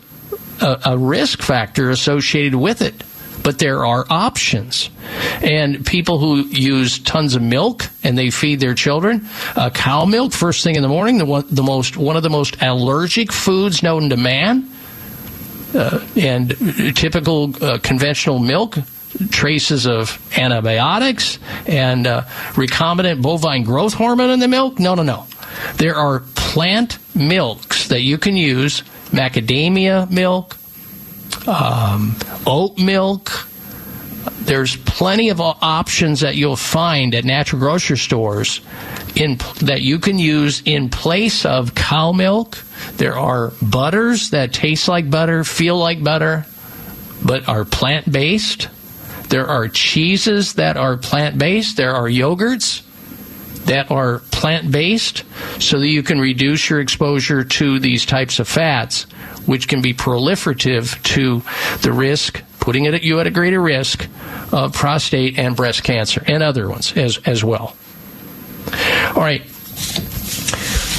a, 0.61 0.81
a 0.87 0.99
risk 0.99 1.43
factor 1.43 1.91
associated 1.91 2.55
with 2.55 2.83
it 2.83 3.03
but 3.47 3.61
there 3.61 3.87
are 3.87 4.05
options. 4.11 4.91
And 5.41 5.87
people 5.87 6.19
who 6.19 6.39
use 6.49 6.99
tons 6.99 7.37
of 7.37 7.43
milk 7.43 7.85
and 8.03 8.19
they 8.19 8.31
feed 8.31 8.59
their 8.59 8.75
children, 8.75 9.25
uh, 9.55 9.71
cow 9.71 10.05
milk 10.05 10.33
first 10.33 10.65
thing 10.65 10.75
in 10.75 10.83
the 10.83 10.89
morning, 10.89 11.19
the 11.19 11.27
one, 11.27 11.45
the 11.49 11.63
most 11.63 11.97
one 11.97 12.17
of 12.17 12.25
the 12.25 12.29
most 12.29 12.61
allergic 12.61 13.31
foods 13.31 13.85
known 13.85 14.09
to 14.09 14.17
man. 14.17 14.69
Uh, 15.73 16.05
and 16.17 16.57
typical 16.97 17.55
uh, 17.63 17.79
conventional 17.79 18.41
milk 18.41 18.79
traces 19.31 19.87
of 19.87 20.19
antibiotics 20.37 21.39
and 21.69 22.09
uh, 22.09 22.23
recombinant 22.55 23.23
bovine 23.23 23.63
growth 23.63 23.95
hormone 23.95 24.31
in 24.31 24.41
the 24.41 24.49
milk. 24.49 24.81
No, 24.81 24.97
no, 24.97 25.05
no. 25.05 25.25
There 25.77 25.95
are 25.95 26.19
plant 26.35 26.99
milks 27.15 27.87
that 27.89 28.01
you 28.01 28.19
can 28.19 28.37
use 28.37 28.83
macadamia 29.13 30.11
milk, 30.11 30.57
um, 31.47 32.17
oat 32.47 32.79
milk. 32.79 33.49
There's 34.41 34.77
plenty 34.77 35.31
of 35.31 35.41
options 35.41 36.21
that 36.21 36.37
you'll 36.37 36.57
find 36.57 37.15
at 37.15 37.25
natural 37.25 37.61
grocery 37.61 37.99
stores 37.99 38.61
in 39.17 39.39
that 39.63 39.83
you 39.83 39.99
can 39.99 40.19
use 40.19 40.63
in 40.65 40.89
place 40.89 41.45
of 41.45 41.75
cow 41.75 42.13
milk. 42.13 42.59
There 42.97 43.17
are 43.17 43.53
butters 43.63 44.31
that 44.31 44.53
taste 44.53 44.89
like 44.89 45.11
butter, 45.11 45.43
feel 45.43 45.79
like 45.79 46.03
butter, 46.03 46.47
but 47.25 47.49
are 47.49 47.65
plant 47.65 48.11
based. 48.11 48.69
There 49.29 49.47
are 49.47 49.69
cheeses 49.69 50.55
that 50.55 50.77
are 50.77 50.97
plant 50.97 51.39
based. 51.39 51.77
There 51.77 51.93
are 51.93 52.09
yogurts 52.09 52.86
that 53.67 53.91
are 53.91 54.21
plant 54.31 54.71
based 54.71 55.25
so 55.61 55.79
that 55.79 55.89
you 55.89 56.03
can 56.03 56.21
reduce 56.21 56.69
your 56.71 56.81
exposure 56.81 57.45
to 57.45 57.79
these 57.79 58.07
types 58.07 58.39
of 58.39 58.49
fats, 58.49 59.03
which 59.47 59.69
can 59.69 59.83
be 59.83 59.93
proliferative 59.93 61.01
to 61.03 61.43
the 61.83 61.93
risk, 61.93 62.43
putting 62.61 62.85
it 62.85 62.95
at 62.95 63.03
you 63.03 63.21
at 63.21 63.27
a 63.27 63.31
greater 63.31 63.61
risk 63.61 64.09
of 64.53 64.73
prostate 64.73 65.39
and 65.39 65.57
breast 65.57 65.83
cancer 65.83 66.23
and 66.27 66.43
other 66.43 66.69
ones 66.69 66.97
as, 66.97 67.19
as 67.27 67.45
well. 67.45 67.77
All 69.09 69.23
right. 69.23 69.43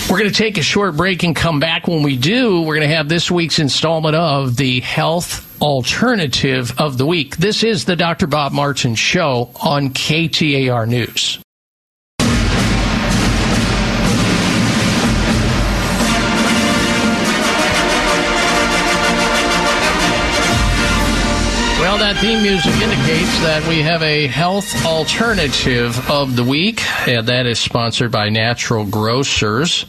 We're 0.10 0.20
going 0.20 0.32
to 0.32 0.36
take 0.36 0.58
a 0.58 0.62
short 0.62 0.96
break 0.96 1.24
and 1.24 1.36
come 1.36 1.60
back. 1.60 1.88
When 1.88 2.02
we 2.02 2.16
do, 2.18 2.62
we're 2.62 2.76
going 2.76 2.88
to 2.88 2.96
have 2.96 3.10
this 3.10 3.30
week's 3.30 3.60
installment 3.60 4.16
of 4.16 4.56
the 4.56 4.80
Health 4.80 5.62
Alternative 5.62 6.74
of 6.80 6.98
the 6.98 7.06
Week. 7.06 7.36
This 7.36 7.62
is 7.62 7.84
the 7.84 7.98
Dr. 7.98 8.26
Bob 8.26 8.54
Martin 8.54 8.96
Show 8.96 9.52
on 9.62 9.90
KTAR 9.90 10.88
News. 10.88 11.40
That 22.14 22.22
theme 22.22 22.42
music 22.42 22.74
indicates 22.76 23.42
that 23.42 23.68
we 23.68 23.82
have 23.82 24.02
a 24.02 24.28
health 24.28 24.86
alternative 24.86 26.10
of 26.10 26.38
the 26.38 26.44
week, 26.44 26.82
and 27.06 27.28
that 27.28 27.46
is 27.46 27.60
sponsored 27.60 28.14
by 28.14 28.30
Natural 28.30 28.86
Grocers. 28.86 29.86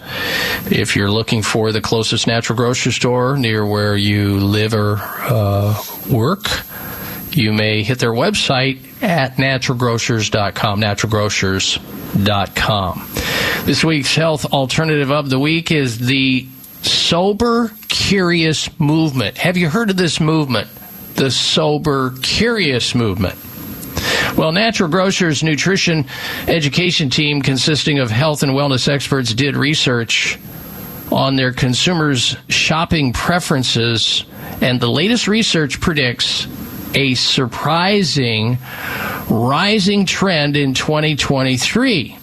If 0.68 0.96
you're 0.96 1.12
looking 1.12 1.42
for 1.42 1.70
the 1.70 1.80
closest 1.80 2.26
natural 2.26 2.56
grocery 2.56 2.90
store 2.90 3.36
near 3.36 3.64
where 3.64 3.96
you 3.96 4.40
live 4.40 4.74
or 4.74 4.96
uh, 4.98 5.80
work, 6.10 6.44
you 7.30 7.52
may 7.52 7.84
hit 7.84 8.00
their 8.00 8.10
website 8.10 8.80
at 9.00 9.36
naturalgrocers.com, 9.36 10.80
naturalgrocers.com. 10.80 13.08
This 13.64 13.84
week's 13.84 14.16
health 14.16 14.44
alternative 14.46 15.12
of 15.12 15.30
the 15.30 15.38
week 15.38 15.70
is 15.70 16.00
the 16.00 16.48
Sober 16.82 17.70
Curious 17.86 18.80
Movement. 18.80 19.38
Have 19.38 19.56
you 19.56 19.68
heard 19.68 19.90
of 19.90 19.96
this 19.96 20.18
movement? 20.18 20.68
The 21.18 21.30
sober 21.32 22.14
curious 22.22 22.94
movement. 22.94 23.34
Well, 24.36 24.52
Natural 24.52 24.88
Grocers 24.88 25.42
Nutrition 25.42 26.06
Education 26.46 27.10
Team, 27.10 27.42
consisting 27.42 27.98
of 27.98 28.08
health 28.08 28.44
and 28.44 28.52
wellness 28.52 28.86
experts, 28.86 29.34
did 29.34 29.56
research 29.56 30.38
on 31.10 31.34
their 31.34 31.52
consumers' 31.52 32.36
shopping 32.48 33.12
preferences, 33.12 34.24
and 34.60 34.80
the 34.80 34.88
latest 34.88 35.26
research 35.26 35.80
predicts 35.80 36.46
a 36.94 37.14
surprising 37.14 38.58
rising 39.28 40.06
trend 40.06 40.56
in 40.56 40.72
2023. 40.72 42.16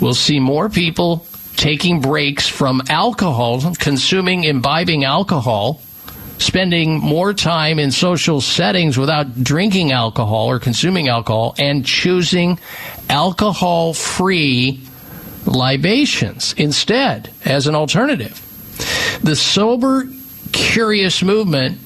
We'll 0.00 0.14
see 0.14 0.40
more 0.40 0.70
people 0.70 1.26
taking 1.56 2.00
breaks 2.00 2.48
from 2.48 2.80
alcohol, 2.88 3.74
consuming, 3.78 4.44
imbibing 4.44 5.04
alcohol 5.04 5.82
spending 6.38 6.98
more 6.98 7.32
time 7.32 7.78
in 7.78 7.90
social 7.90 8.40
settings 8.40 8.98
without 8.98 9.42
drinking 9.42 9.92
alcohol 9.92 10.50
or 10.50 10.58
consuming 10.58 11.08
alcohol 11.08 11.54
and 11.58 11.86
choosing 11.86 12.58
alcohol 13.08 13.94
free 13.94 14.80
libations 15.46 16.54
instead 16.56 17.30
as 17.44 17.66
an 17.66 17.74
alternative. 17.74 18.40
The 19.22 19.36
sober, 19.36 20.04
curious 20.52 21.22
movement 21.22 21.78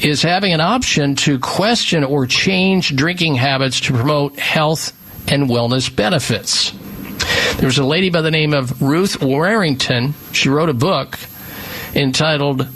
is 0.00 0.22
having 0.22 0.52
an 0.52 0.60
option 0.60 1.14
to 1.14 1.38
question 1.38 2.04
or 2.04 2.26
change 2.26 2.94
drinking 2.94 3.36
habits 3.36 3.80
to 3.80 3.92
promote 3.92 4.38
health 4.38 4.92
and 5.30 5.48
wellness 5.48 5.94
benefits. 5.94 6.72
There 7.56 7.66
was 7.66 7.78
a 7.78 7.84
lady 7.84 8.10
by 8.10 8.20
the 8.20 8.30
name 8.30 8.52
of 8.52 8.82
Ruth 8.82 9.22
Warrington. 9.22 10.14
She 10.32 10.48
wrote 10.48 10.68
a 10.68 10.74
book 10.74 11.18
entitled 11.94 12.68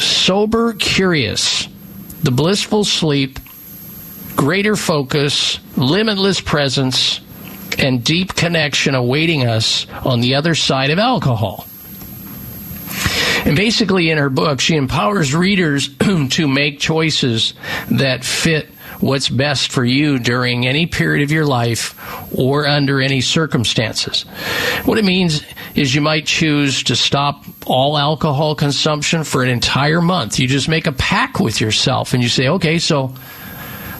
Sober 0.00 0.72
Curious 0.72 1.68
The 2.22 2.30
Blissful 2.30 2.84
Sleep, 2.84 3.38
Greater 4.34 4.76
Focus, 4.76 5.58
Limitless 5.76 6.40
Presence, 6.40 7.20
and 7.78 8.02
Deep 8.02 8.34
Connection 8.34 8.94
Awaiting 8.94 9.46
Us 9.46 9.86
on 10.04 10.20
the 10.20 10.34
Other 10.34 10.54
Side 10.54 10.90
of 10.90 10.98
Alcohol. 10.98 11.66
And 13.44 13.56
basically, 13.56 14.10
in 14.10 14.18
her 14.18 14.30
book, 14.30 14.60
she 14.60 14.76
empowers 14.76 15.34
readers 15.34 15.88
to 16.30 16.48
make 16.48 16.78
choices 16.78 17.54
that 17.90 18.24
fit 18.24 18.68
what's 19.00 19.28
best 19.28 19.72
for 19.72 19.84
you 19.84 20.18
during 20.18 20.66
any 20.66 20.86
period 20.86 21.22
of 21.22 21.30
your 21.30 21.46
life 21.46 21.96
or 22.36 22.66
under 22.66 23.00
any 23.00 23.20
circumstances. 23.20 24.22
What 24.84 24.98
it 24.98 25.04
means 25.04 25.42
is 25.74 25.94
you 25.94 26.00
might 26.00 26.26
choose 26.26 26.82
to 26.84 26.96
stop 26.96 27.44
all 27.66 27.96
alcohol 27.96 28.54
consumption 28.54 29.24
for 29.24 29.42
an 29.42 29.48
entire 29.48 30.00
month. 30.00 30.38
You 30.38 30.46
just 30.46 30.68
make 30.68 30.86
a 30.86 30.92
pact 30.92 31.40
with 31.40 31.60
yourself 31.60 32.12
and 32.12 32.22
you 32.22 32.28
say, 32.28 32.48
okay, 32.48 32.78
so 32.78 33.14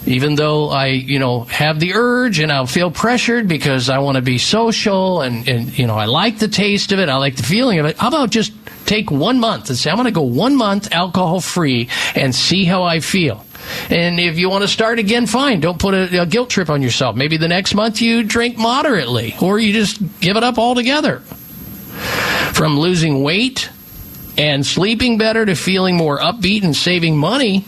even 0.06 0.34
though 0.34 0.70
I, 0.70 0.86
you 0.86 1.18
know, 1.18 1.44
have 1.44 1.78
the 1.78 1.94
urge 1.94 2.38
and 2.38 2.50
I'll 2.50 2.66
feel 2.66 2.90
pressured 2.90 3.48
because 3.48 3.90
I 3.90 3.98
want 3.98 4.16
to 4.16 4.22
be 4.22 4.38
social 4.38 5.20
and, 5.20 5.48
and, 5.48 5.78
you 5.78 5.86
know, 5.86 5.94
I 5.94 6.06
like 6.06 6.38
the 6.38 6.48
taste 6.48 6.92
of 6.92 6.98
it, 6.98 7.08
I 7.08 7.16
like 7.16 7.36
the 7.36 7.42
feeling 7.42 7.78
of 7.78 7.86
it. 7.86 7.98
How 7.98 8.08
about 8.08 8.30
just 8.30 8.52
take 8.86 9.10
one 9.10 9.38
month 9.38 9.68
and 9.68 9.78
say, 9.78 9.90
I'm 9.90 9.96
going 9.96 10.06
to 10.06 10.10
go 10.10 10.22
one 10.22 10.56
month 10.56 10.92
alcohol 10.92 11.40
free 11.40 11.88
and 12.14 12.34
see 12.34 12.64
how 12.64 12.82
I 12.82 13.00
feel. 13.00 13.44
And 13.88 14.20
if 14.20 14.38
you 14.38 14.48
want 14.48 14.62
to 14.62 14.68
start 14.68 14.98
again, 14.98 15.26
fine. 15.26 15.60
Don't 15.60 15.78
put 15.78 15.94
a, 15.94 16.22
a, 16.22 16.26
guilt 16.26 16.50
trip 16.50 16.70
on 16.70 16.82
yourself. 16.82 17.16
Maybe 17.16 17.36
the 17.36 17.48
next 17.48 17.74
month 17.74 18.00
you 18.00 18.22
drink 18.22 18.56
moderately, 18.56 19.34
or 19.40 19.58
you 19.58 19.72
just 19.72 20.00
give 20.20 20.36
it 20.36 20.44
up 20.44 20.58
altogether. 20.58 21.18
From 22.52 22.78
losing 22.78 23.22
weight 23.22 23.70
and 24.36 24.64
sleeping 24.64 25.18
better 25.18 25.44
to 25.44 25.54
feeling 25.54 25.96
more 25.96 26.18
upbeat 26.18 26.62
and 26.62 26.76
saving 26.76 27.16
money, 27.16 27.60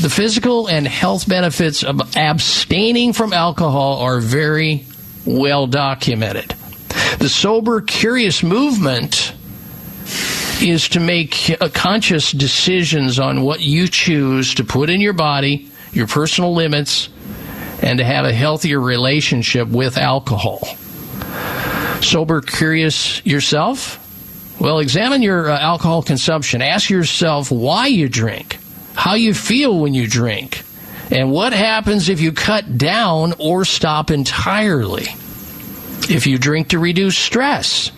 the 0.00 0.10
physical 0.10 0.68
and 0.68 0.86
health 0.86 1.28
benefits 1.28 1.82
of 1.84 2.16
abstaining 2.16 3.12
from 3.12 3.32
alcohol 3.32 3.98
are 3.98 4.20
very 4.20 4.84
well 5.24 5.66
documented. 5.66 6.54
The 7.18 7.28
sober, 7.28 7.80
curious 7.80 8.42
movement 8.42 9.34
is 10.62 10.88
to 10.90 11.00
make 11.00 11.56
conscious 11.72 12.32
decisions 12.32 13.18
on 13.18 13.42
what 13.42 13.60
you 13.60 13.88
choose 13.88 14.54
to 14.54 14.64
put 14.64 14.90
in 14.90 15.00
your 15.00 15.12
body, 15.12 15.70
your 15.92 16.06
personal 16.06 16.54
limits, 16.54 17.08
and 17.82 17.98
to 17.98 18.04
have 18.04 18.24
a 18.24 18.32
healthier 18.32 18.80
relationship 18.80 19.68
with 19.68 19.96
alcohol. 19.96 20.60
Sober, 22.02 22.40
curious 22.40 23.24
yourself? 23.24 23.98
Well, 24.60 24.78
examine 24.78 25.22
your 25.22 25.50
uh, 25.50 25.58
alcohol 25.58 26.02
consumption. 26.02 26.60
Ask 26.60 26.90
yourself 26.90 27.50
why 27.50 27.86
you 27.86 28.08
drink, 28.08 28.58
how 28.94 29.14
you 29.14 29.32
feel 29.32 29.78
when 29.78 29.94
you 29.94 30.06
drink, 30.06 30.62
and 31.10 31.32
what 31.32 31.52
happens 31.52 32.08
if 32.08 32.20
you 32.20 32.32
cut 32.32 32.76
down 32.76 33.34
or 33.38 33.64
stop 33.64 34.10
entirely. 34.10 35.06
If 36.08 36.26
you 36.26 36.38
drink 36.38 36.68
to 36.68 36.78
reduce 36.78 37.16
stress, 37.16 37.90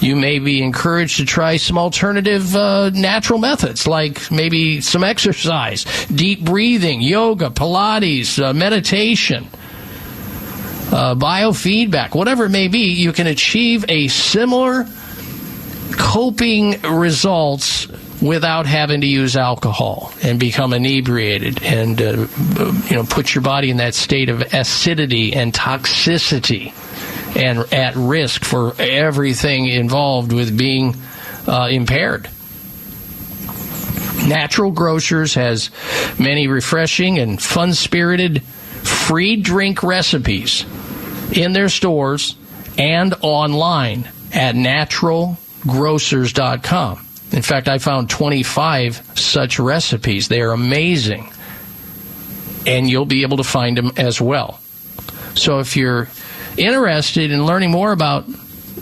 you 0.00 0.16
may 0.16 0.38
be 0.38 0.62
encouraged 0.62 1.18
to 1.18 1.24
try 1.24 1.56
some 1.56 1.78
alternative 1.78 2.56
uh, 2.56 2.90
natural 2.90 3.38
methods, 3.38 3.86
like 3.86 4.30
maybe 4.30 4.80
some 4.80 5.04
exercise, 5.04 5.84
deep 6.06 6.44
breathing, 6.44 7.00
yoga, 7.02 7.50
Pilates, 7.50 8.42
uh, 8.42 8.52
meditation, 8.52 9.46
uh, 10.92 11.14
biofeedback, 11.14 12.14
whatever 12.14 12.46
it 12.46 12.50
may 12.50 12.68
be. 12.68 12.92
You 12.94 13.12
can 13.12 13.26
achieve 13.26 13.84
a 13.88 14.08
similar 14.08 14.86
coping 15.92 16.80
results 16.82 17.86
without 18.22 18.66
having 18.66 19.00
to 19.00 19.06
use 19.06 19.36
alcohol 19.36 20.12
and 20.22 20.38
become 20.38 20.72
inebriated 20.72 21.62
and 21.62 22.00
uh, 22.00 22.26
you 22.88 22.96
know 22.96 23.04
put 23.08 23.34
your 23.34 23.42
body 23.42 23.70
in 23.70 23.78
that 23.78 23.94
state 23.94 24.28
of 24.28 24.42
acidity 24.52 25.32
and 25.32 25.54
toxicity 25.54 26.72
and 27.36 27.72
at 27.72 27.94
risk 27.96 28.44
for 28.44 28.74
everything 28.78 29.66
involved 29.66 30.32
with 30.32 30.56
being 30.56 30.94
uh, 31.46 31.68
impaired. 31.70 32.28
Natural 34.26 34.70
Grocers 34.70 35.34
has 35.34 35.70
many 36.18 36.46
refreshing 36.46 37.18
and 37.18 37.40
fun 37.40 37.72
spirited 37.74 38.42
free 38.42 39.36
drink 39.36 39.82
recipes 39.82 40.64
in 41.32 41.52
their 41.52 41.68
stores 41.68 42.36
and 42.78 43.14
online 43.22 44.08
at 44.32 44.54
naturalgrocers.com. 44.54 47.06
In 47.32 47.42
fact, 47.42 47.68
I 47.68 47.78
found 47.78 48.08
25 48.10 49.02
such 49.14 49.58
recipes. 49.58 50.28
They 50.28 50.40
are 50.40 50.52
amazing. 50.52 51.32
And 52.66 52.90
you'll 52.90 53.06
be 53.06 53.22
able 53.22 53.38
to 53.38 53.44
find 53.44 53.78
them 53.78 53.92
as 53.96 54.20
well. 54.20 54.60
So 55.34 55.60
if 55.60 55.76
you're 55.76 56.08
interested 56.60 57.30
in 57.30 57.44
learning 57.44 57.70
more 57.70 57.92
about, 57.92 58.26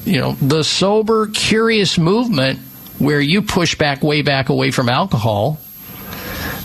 you 0.05 0.19
know, 0.19 0.33
the 0.33 0.63
sober, 0.63 1.29
curious 1.29 1.99
movement 1.99 2.59
where 2.99 3.21
you 3.21 3.43
push 3.43 3.77
back 3.77 4.03
way 4.03 4.23
back 4.23 4.49
away 4.49 4.71
from 4.71 4.89
alcohol, 4.89 5.59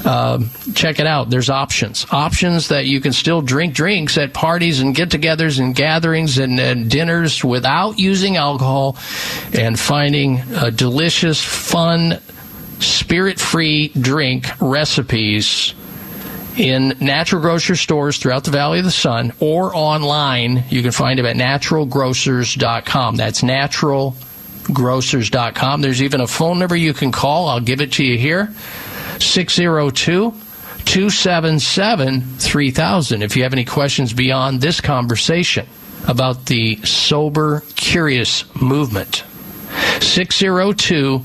uh, 0.04 0.40
check 0.74 1.00
it 1.00 1.08
out. 1.08 1.30
There's 1.30 1.50
options. 1.50 2.06
Options 2.12 2.70
that 2.70 2.86
you 2.86 3.00
can 3.00 3.14
still 3.14 3.42
drink 3.42 3.74
drinks 3.74 4.18
at 4.18 4.34
parties 4.34 4.82
and 4.82 4.94
get 4.94 5.10
togethers 5.10 5.60
and 5.60 5.74
gatherings 5.74 6.38
and, 6.38 6.60
and 6.60 6.90
dinners 6.90 7.44
without 7.44 8.00
using 8.00 8.36
alcohol 8.36 8.98
and 9.54 9.80
finding 9.80 10.42
delicious, 10.76 11.42
fun, 11.42 12.20
spirit 12.80 13.40
free 13.40 13.90
drink 13.90 14.46
recipes 14.60 15.74
in 16.58 16.96
natural 17.00 17.42
grocery 17.42 17.78
stores 17.78 18.18
throughout 18.18 18.44
the 18.44 18.52
Valley 18.52 18.80
of 18.80 18.86
the 18.86 18.92
Sun 18.92 19.34
or 19.40 19.74
online. 19.76 20.64
You 20.70 20.82
can 20.82 20.92
find 20.92 21.20
them 21.20 21.26
at 21.26 21.36
naturalgrocers.com. 21.36 23.16
That's 23.16 23.42
naturalgrocers.com. 23.42 25.82
There's 25.82 26.04
even 26.04 26.22
a 26.22 26.28
phone 26.28 26.60
number 26.60 26.76
you 26.76 26.94
can 26.94 27.12
call. 27.12 27.48
I'll 27.48 27.60
give 27.60 27.82
it 27.82 27.94
to 27.94 28.06
you 28.06 28.16
here 28.18 28.54
602 29.20 30.34
277 30.86 32.22
3000 32.22 33.22
if 33.22 33.36
you 33.36 33.44
have 33.44 33.54
any 33.54 33.66
questions 33.66 34.14
beyond 34.14 34.62
this 34.62 34.82
conversation 34.82 35.68
about 36.08 36.48
the 36.48 36.76
sober 36.84 37.62
curious 37.76 38.44
movement. 38.56 39.24
602 40.02 41.22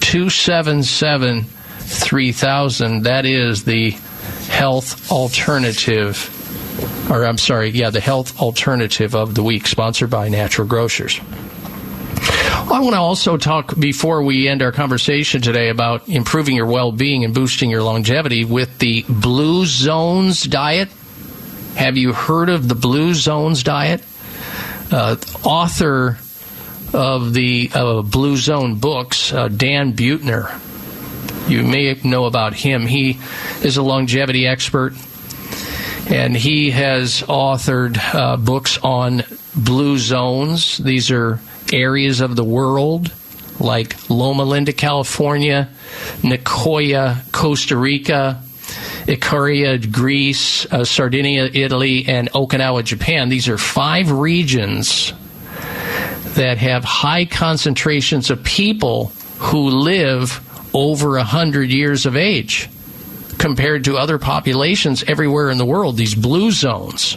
277 0.00 1.44
3000. 1.44 3.02
That 3.02 3.24
is 3.24 3.64
the 3.64 3.96
health 4.50 5.10
alternative, 5.10 6.28
or 7.10 7.24
I'm 7.24 7.38
sorry, 7.38 7.70
yeah, 7.70 7.90
the 7.90 8.00
health 8.00 8.40
alternative 8.40 9.14
of 9.14 9.34
the 9.34 9.42
week, 9.42 9.66
sponsored 9.66 10.10
by 10.10 10.28
Natural 10.28 10.66
Grocers. 10.66 11.20
I 12.70 12.80
want 12.80 12.94
to 12.94 13.00
also 13.00 13.36
talk 13.36 13.78
before 13.78 14.22
we 14.22 14.46
end 14.46 14.62
our 14.62 14.70
conversation 14.70 15.40
today 15.40 15.70
about 15.70 16.08
improving 16.08 16.54
your 16.54 16.66
well 16.66 16.92
being 16.92 17.24
and 17.24 17.34
boosting 17.34 17.70
your 17.70 17.82
longevity 17.82 18.44
with 18.44 18.78
the 18.78 19.04
Blue 19.08 19.66
Zones 19.66 20.44
diet. 20.44 20.88
Have 21.76 21.96
you 21.96 22.12
heard 22.12 22.48
of 22.48 22.68
the 22.68 22.74
Blue 22.74 23.14
Zones 23.14 23.62
diet? 23.62 24.04
Uh, 24.92 25.16
author 25.44 26.18
of 26.92 27.32
the 27.32 27.70
uh, 27.72 28.02
Blue 28.02 28.36
Zone 28.36 28.76
books, 28.76 29.32
uh, 29.32 29.48
Dan 29.48 29.92
Buettner, 29.92 30.50
you 31.50 31.62
may 31.62 31.92
know 32.04 32.24
about 32.24 32.54
him. 32.54 32.86
He 32.86 33.18
is 33.62 33.76
a 33.76 33.82
longevity 33.82 34.46
expert, 34.46 34.94
and 36.08 36.36
he 36.36 36.70
has 36.70 37.22
authored 37.22 37.98
uh, 38.14 38.36
books 38.36 38.78
on 38.78 39.24
blue 39.54 39.98
zones. 39.98 40.78
These 40.78 41.10
are 41.10 41.40
areas 41.72 42.20
of 42.20 42.36
the 42.36 42.44
world 42.44 43.12
like 43.58 44.08
Loma 44.08 44.44
Linda, 44.44 44.72
California, 44.72 45.68
Nicoya, 46.22 47.30
Costa 47.32 47.76
Rica, 47.76 48.42
Icaria, 49.06 49.90
Greece, 49.90 50.66
uh, 50.72 50.84
Sardinia, 50.84 51.44
Italy, 51.52 52.06
and 52.06 52.30
Okinawa, 52.32 52.84
Japan. 52.84 53.28
These 53.28 53.48
are 53.48 53.58
five 53.58 54.10
regions 54.10 55.12
that 56.34 56.58
have 56.58 56.84
high 56.84 57.24
concentrations 57.24 58.30
of 58.30 58.42
people 58.44 59.06
who 59.38 59.68
live 59.68 60.40
over 60.72 61.12
100 61.12 61.70
years 61.70 62.06
of 62.06 62.16
age 62.16 62.68
compared 63.38 63.84
to 63.84 63.96
other 63.96 64.18
populations 64.18 65.02
everywhere 65.04 65.50
in 65.50 65.58
the 65.58 65.64
world, 65.64 65.96
these 65.96 66.14
blue 66.14 66.50
zones. 66.50 67.16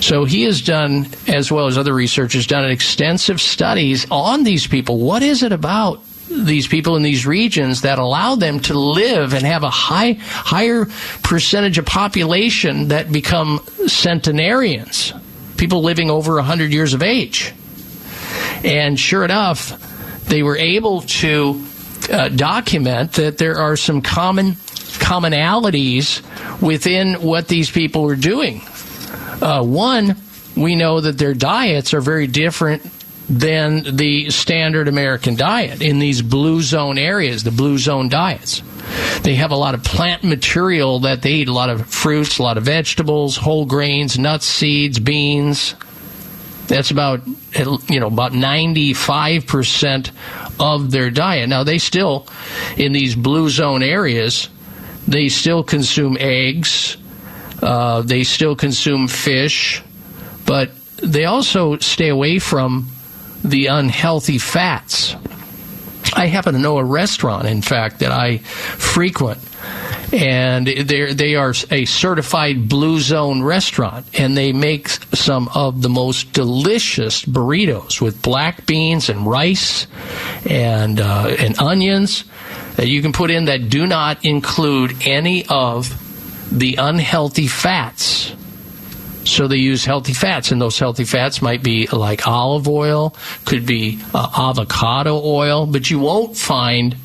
So 0.00 0.24
he 0.24 0.42
has 0.44 0.62
done, 0.62 1.08
as 1.26 1.50
well 1.50 1.66
as 1.66 1.78
other 1.78 1.94
researchers, 1.94 2.46
done 2.46 2.68
extensive 2.70 3.40
studies 3.40 4.06
on 4.10 4.44
these 4.44 4.66
people. 4.66 4.98
What 4.98 5.22
is 5.22 5.42
it 5.42 5.52
about 5.52 6.02
these 6.28 6.66
people 6.66 6.96
in 6.96 7.02
these 7.02 7.26
regions 7.26 7.82
that 7.82 7.98
allow 7.98 8.34
them 8.34 8.60
to 8.60 8.78
live 8.78 9.34
and 9.34 9.44
have 9.44 9.62
a 9.62 9.70
high, 9.70 10.12
higher 10.18 10.86
percentage 11.22 11.78
of 11.78 11.86
population 11.86 12.88
that 12.88 13.12
become 13.12 13.60
centenarians, 13.86 15.12
people 15.56 15.82
living 15.82 16.10
over 16.10 16.34
100 16.36 16.72
years 16.72 16.94
of 16.94 17.02
age? 17.02 17.52
And 18.64 18.98
sure 18.98 19.24
enough, 19.24 20.24
they 20.26 20.42
were 20.42 20.56
able 20.56 21.02
to 21.02 21.62
uh, 22.10 22.28
document 22.28 23.12
that 23.12 23.38
there 23.38 23.58
are 23.58 23.76
some 23.76 24.02
common 24.02 24.52
commonalities 24.98 26.22
within 26.60 27.14
what 27.14 27.48
these 27.48 27.70
people 27.70 28.08
are 28.08 28.16
doing. 28.16 28.60
Uh, 29.40 29.62
one, 29.62 30.16
we 30.56 30.76
know 30.76 31.00
that 31.00 31.18
their 31.18 31.34
diets 31.34 31.94
are 31.94 32.00
very 32.00 32.26
different 32.26 32.82
than 33.28 33.96
the 33.96 34.30
standard 34.30 34.88
American 34.88 35.36
diet 35.36 35.80
in 35.80 35.98
these 35.98 36.22
blue 36.22 36.60
zone 36.60 36.98
areas, 36.98 37.44
the 37.44 37.50
blue 37.50 37.78
zone 37.78 38.08
diets. 38.08 38.62
They 39.22 39.36
have 39.36 39.52
a 39.52 39.56
lot 39.56 39.74
of 39.74 39.84
plant 39.84 40.24
material 40.24 41.00
that 41.00 41.22
they 41.22 41.32
eat, 41.32 41.48
a 41.48 41.52
lot 41.52 41.70
of 41.70 41.86
fruits, 41.86 42.38
a 42.38 42.42
lot 42.42 42.58
of 42.58 42.64
vegetables, 42.64 43.36
whole 43.36 43.64
grains, 43.64 44.18
nuts, 44.18 44.44
seeds, 44.44 44.98
beans. 44.98 45.74
That's 46.66 46.90
about 46.90 47.26
you 47.88 48.00
know 48.00 48.06
about 48.06 48.32
95% 48.32 50.10
of 50.62 50.92
their 50.92 51.10
diet. 51.10 51.48
Now 51.48 51.64
they 51.64 51.78
still 51.78 52.28
in 52.76 52.92
these 52.92 53.16
blue 53.16 53.50
zone 53.50 53.82
areas, 53.82 54.48
they 55.08 55.28
still 55.28 55.64
consume 55.64 56.16
eggs, 56.20 56.96
uh, 57.60 58.02
they 58.02 58.22
still 58.22 58.54
consume 58.54 59.08
fish, 59.08 59.82
but 60.46 60.70
they 60.96 61.24
also 61.24 61.78
stay 61.78 62.08
away 62.08 62.38
from 62.38 62.88
the 63.44 63.66
unhealthy 63.66 64.38
fats. 64.38 65.16
I 66.14 66.26
happen 66.26 66.54
to 66.54 66.60
know 66.60 66.78
a 66.78 66.84
restaurant, 66.84 67.46
in 67.46 67.62
fact, 67.62 67.98
that 67.98 68.12
I 68.12 68.38
frequent, 68.38 69.40
and 70.12 70.66
they 70.66 71.34
are 71.36 71.54
a 71.70 71.84
certified 71.86 72.68
Blue 72.68 73.00
Zone 73.00 73.42
restaurant, 73.42 74.06
and 74.18 74.36
they 74.36 74.52
make 74.52 74.88
some 74.88 75.48
of 75.54 75.80
the 75.80 75.88
most 75.88 76.32
delicious 76.34 77.24
burritos 77.24 78.00
with 78.00 78.20
black 78.20 78.66
beans 78.66 79.08
and 79.08 79.26
rice 79.26 79.86
and 80.44 81.00
uh, 81.00 81.34
and 81.38 81.58
onions 81.58 82.24
that 82.76 82.88
you 82.88 83.00
can 83.00 83.12
put 83.12 83.30
in 83.30 83.46
that 83.46 83.70
do 83.70 83.86
not 83.86 84.24
include 84.24 85.06
any 85.06 85.46
of 85.48 85.98
the 86.50 86.76
unhealthy 86.76 87.48
fats. 87.48 88.34
So 89.24 89.46
they 89.46 89.56
use 89.56 89.84
healthy 89.84 90.12
fats, 90.12 90.50
and 90.50 90.60
those 90.60 90.78
healthy 90.78 91.04
fats 91.04 91.40
might 91.40 91.62
be 91.62 91.86
like 91.86 92.26
olive 92.26 92.68
oil, 92.68 93.14
could 93.46 93.64
be 93.64 94.00
uh, 94.12 94.30
avocado 94.36 95.22
oil, 95.24 95.64
but 95.64 95.88
you 95.90 96.00
won't 96.00 96.36
find 96.36 96.96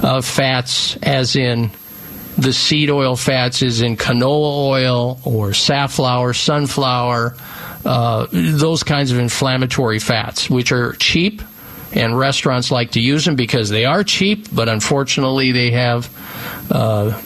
uh, 0.00 0.22
fats 0.22 0.96
as 0.96 1.36
in 1.36 1.70
the 2.36 2.52
seed 2.52 2.90
oil 2.90 3.16
fats 3.16 3.62
is 3.62 3.82
in 3.82 3.96
canola 3.96 4.68
oil 4.68 5.20
or 5.24 5.52
safflower, 5.52 6.32
sunflower, 6.32 7.36
uh, 7.84 8.26
those 8.30 8.82
kinds 8.82 9.12
of 9.12 9.18
inflammatory 9.18 9.98
fats, 9.98 10.48
which 10.48 10.72
are 10.72 10.92
cheap, 10.94 11.42
and 11.92 12.16
restaurants 12.18 12.70
like 12.70 12.92
to 12.92 13.00
use 13.00 13.24
them 13.24 13.36
because 13.36 13.68
they 13.68 13.84
are 13.84 14.02
cheap, 14.02 14.48
but 14.54 14.68
unfortunately 14.68 15.52
they 15.52 15.72
have 15.72 16.08
uh, 16.70 17.20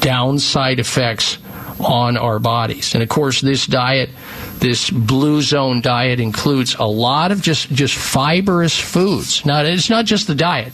downside 0.00 0.78
effects 0.78 1.38
on 1.80 2.16
our 2.16 2.38
bodies. 2.38 2.94
And 2.94 3.02
of 3.02 3.08
course, 3.08 3.40
this 3.40 3.66
diet, 3.66 4.10
this 4.58 4.90
blue 4.90 5.42
zone 5.42 5.80
diet, 5.80 6.20
includes 6.20 6.74
a 6.74 6.84
lot 6.84 7.32
of 7.32 7.40
just 7.40 7.70
just 7.70 7.94
fibrous 7.94 8.78
foods. 8.78 9.46
Now, 9.46 9.62
it's 9.62 9.88
not 9.88 10.04
just 10.04 10.26
the 10.26 10.34
diet. 10.34 10.72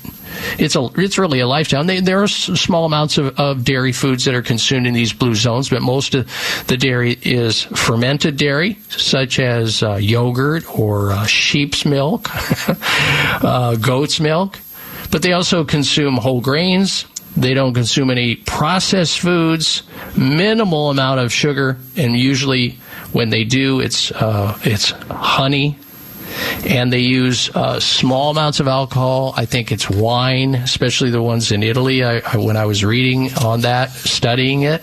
It's 0.59 0.76
a 0.76 0.88
it's 0.97 1.18
really 1.18 1.40
a 1.40 1.47
lifestyle. 1.47 1.84
They, 1.84 2.01
there 2.01 2.22
are 2.22 2.28
small 2.28 2.84
amounts 2.84 3.18
of, 3.18 3.38
of 3.38 3.64
dairy 3.64 3.92
foods 3.92 4.24
that 4.24 4.34
are 4.34 4.42
consumed 4.42 4.86
in 4.86 4.95
these 4.95 5.12
blue 5.12 5.34
zones, 5.34 5.68
but 5.68 5.82
most 5.82 6.14
of 6.14 6.28
the 6.66 6.76
dairy 6.76 7.18
is 7.22 7.62
fermented 7.62 8.36
dairy, 8.36 8.78
such 8.88 9.38
as 9.38 9.82
uh, 9.82 9.97
yogurt 9.97 10.64
or 10.78 11.12
uh, 11.12 11.26
sheep's 11.26 11.84
milk, 11.84 12.28
uh, 13.45 13.76
goat's 13.76 14.20
milk. 14.20 14.59
But 15.11 15.22
they 15.22 15.32
also 15.32 15.64
consume 15.64 16.16
whole 16.16 16.40
grains, 16.40 17.07
they 17.36 17.55
don't 17.55 17.74
consume 17.74 18.11
any 18.11 18.36
processed 18.36 19.18
foods, 19.18 19.82
minimal 20.16 20.90
amount 20.90 21.20
of 21.20 21.32
sugar, 21.32 21.78
and 21.97 22.16
usually 22.16 22.78
when 23.12 23.30
they 23.30 23.45
do, 23.45 23.80
it's 23.80 24.12
uh, 24.12 24.59
it's 24.62 24.90
honey. 25.11 25.78
And 26.66 26.93
they 26.93 27.01
use 27.01 27.51
uh, 27.51 27.80
small 27.80 28.30
amounts 28.30 28.61
of 28.61 28.68
alcohol. 28.68 29.35
I 29.37 29.47
think 29.47 29.72
it's 29.72 29.89
wine, 29.89 30.55
especially 30.55 31.11
the 31.11 31.22
ones 31.22 31.53
in 31.53 31.62
Italy. 31.62 32.05
I, 32.05 32.20
I, 32.20 32.37
when 32.39 32.57
I 32.57 32.64
was 32.66 32.85
reading 32.85 33.32
on 33.35 33.62
that, 33.62 33.91
studying 33.91 34.62
it, 34.62 34.82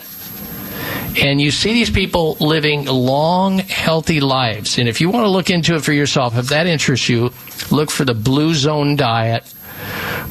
and 1.18 1.42
you 1.42 1.52
see 1.52 1.74
these 1.74 1.90
people 1.90 2.38
living 2.40 2.86
long, 2.86 3.60
healthy 3.60 4.22
lives. 4.22 4.78
And 4.78 4.88
if 4.88 5.02
you 5.02 5.10
want 5.10 5.26
to 5.26 5.30
look 5.30 5.50
into 5.50 5.76
it 5.76 5.84
for 5.84 5.92
yourself, 5.92 6.38
if 6.38 6.48
that 6.48 6.68
interests 6.68 7.10
you, 7.10 7.32
look 7.70 7.92
for 7.92 8.06
the 8.06 8.14
Blue 8.14 8.54
Zone 8.54 8.96
Diet 8.96 9.44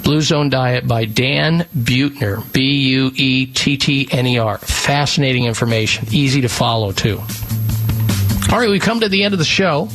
Blue 0.02 0.20
Zone 0.20 0.50
Diet 0.50 0.86
by 0.86 1.04
Dan 1.04 1.66
Buettner, 1.76 2.50
B 2.52 2.88
U 2.90 3.12
E 3.14 3.46
T 3.46 3.76
T 3.76 4.08
N 4.10 4.26
E 4.26 4.38
R. 4.38 4.58
Fascinating 4.58 5.44
information, 5.44 6.08
easy 6.10 6.40
to 6.40 6.48
follow 6.48 6.92
too. 6.92 7.20
All 8.50 8.58
right, 8.58 8.70
we 8.70 8.80
come 8.80 9.00
to 9.00 9.08
the 9.08 9.22
end 9.24 9.34
of 9.34 9.38
the 9.38 9.44
show. 9.44 9.88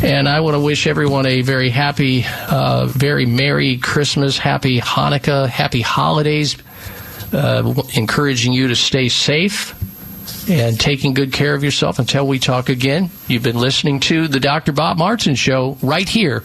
And 0.00 0.28
I 0.28 0.40
want 0.40 0.54
to 0.54 0.60
wish 0.60 0.86
everyone 0.86 1.26
a 1.26 1.42
very 1.42 1.70
happy, 1.70 2.24
uh, 2.48 2.86
very 2.86 3.26
Merry 3.26 3.78
Christmas, 3.78 4.38
Happy 4.38 4.80
Hanukkah, 4.80 5.48
Happy 5.48 5.80
Holidays. 5.80 6.56
Uh, 7.32 7.74
encouraging 7.94 8.52
you 8.52 8.68
to 8.68 8.76
stay 8.76 9.08
safe 9.08 9.74
and 10.48 10.78
taking 10.78 11.14
good 11.14 11.32
care 11.32 11.54
of 11.54 11.62
yourself 11.62 11.98
until 11.98 12.26
we 12.26 12.38
talk 12.38 12.68
again. 12.68 13.10
You've 13.26 13.42
been 13.42 13.58
listening 13.58 14.00
to 14.00 14.28
the 14.28 14.40
Dr. 14.40 14.72
Bob 14.72 14.98
Martin 14.98 15.34
Show 15.34 15.76
right 15.82 16.08
here 16.08 16.42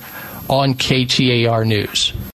on 0.49 0.73
KTAR 0.73 1.65
News. 1.65 2.11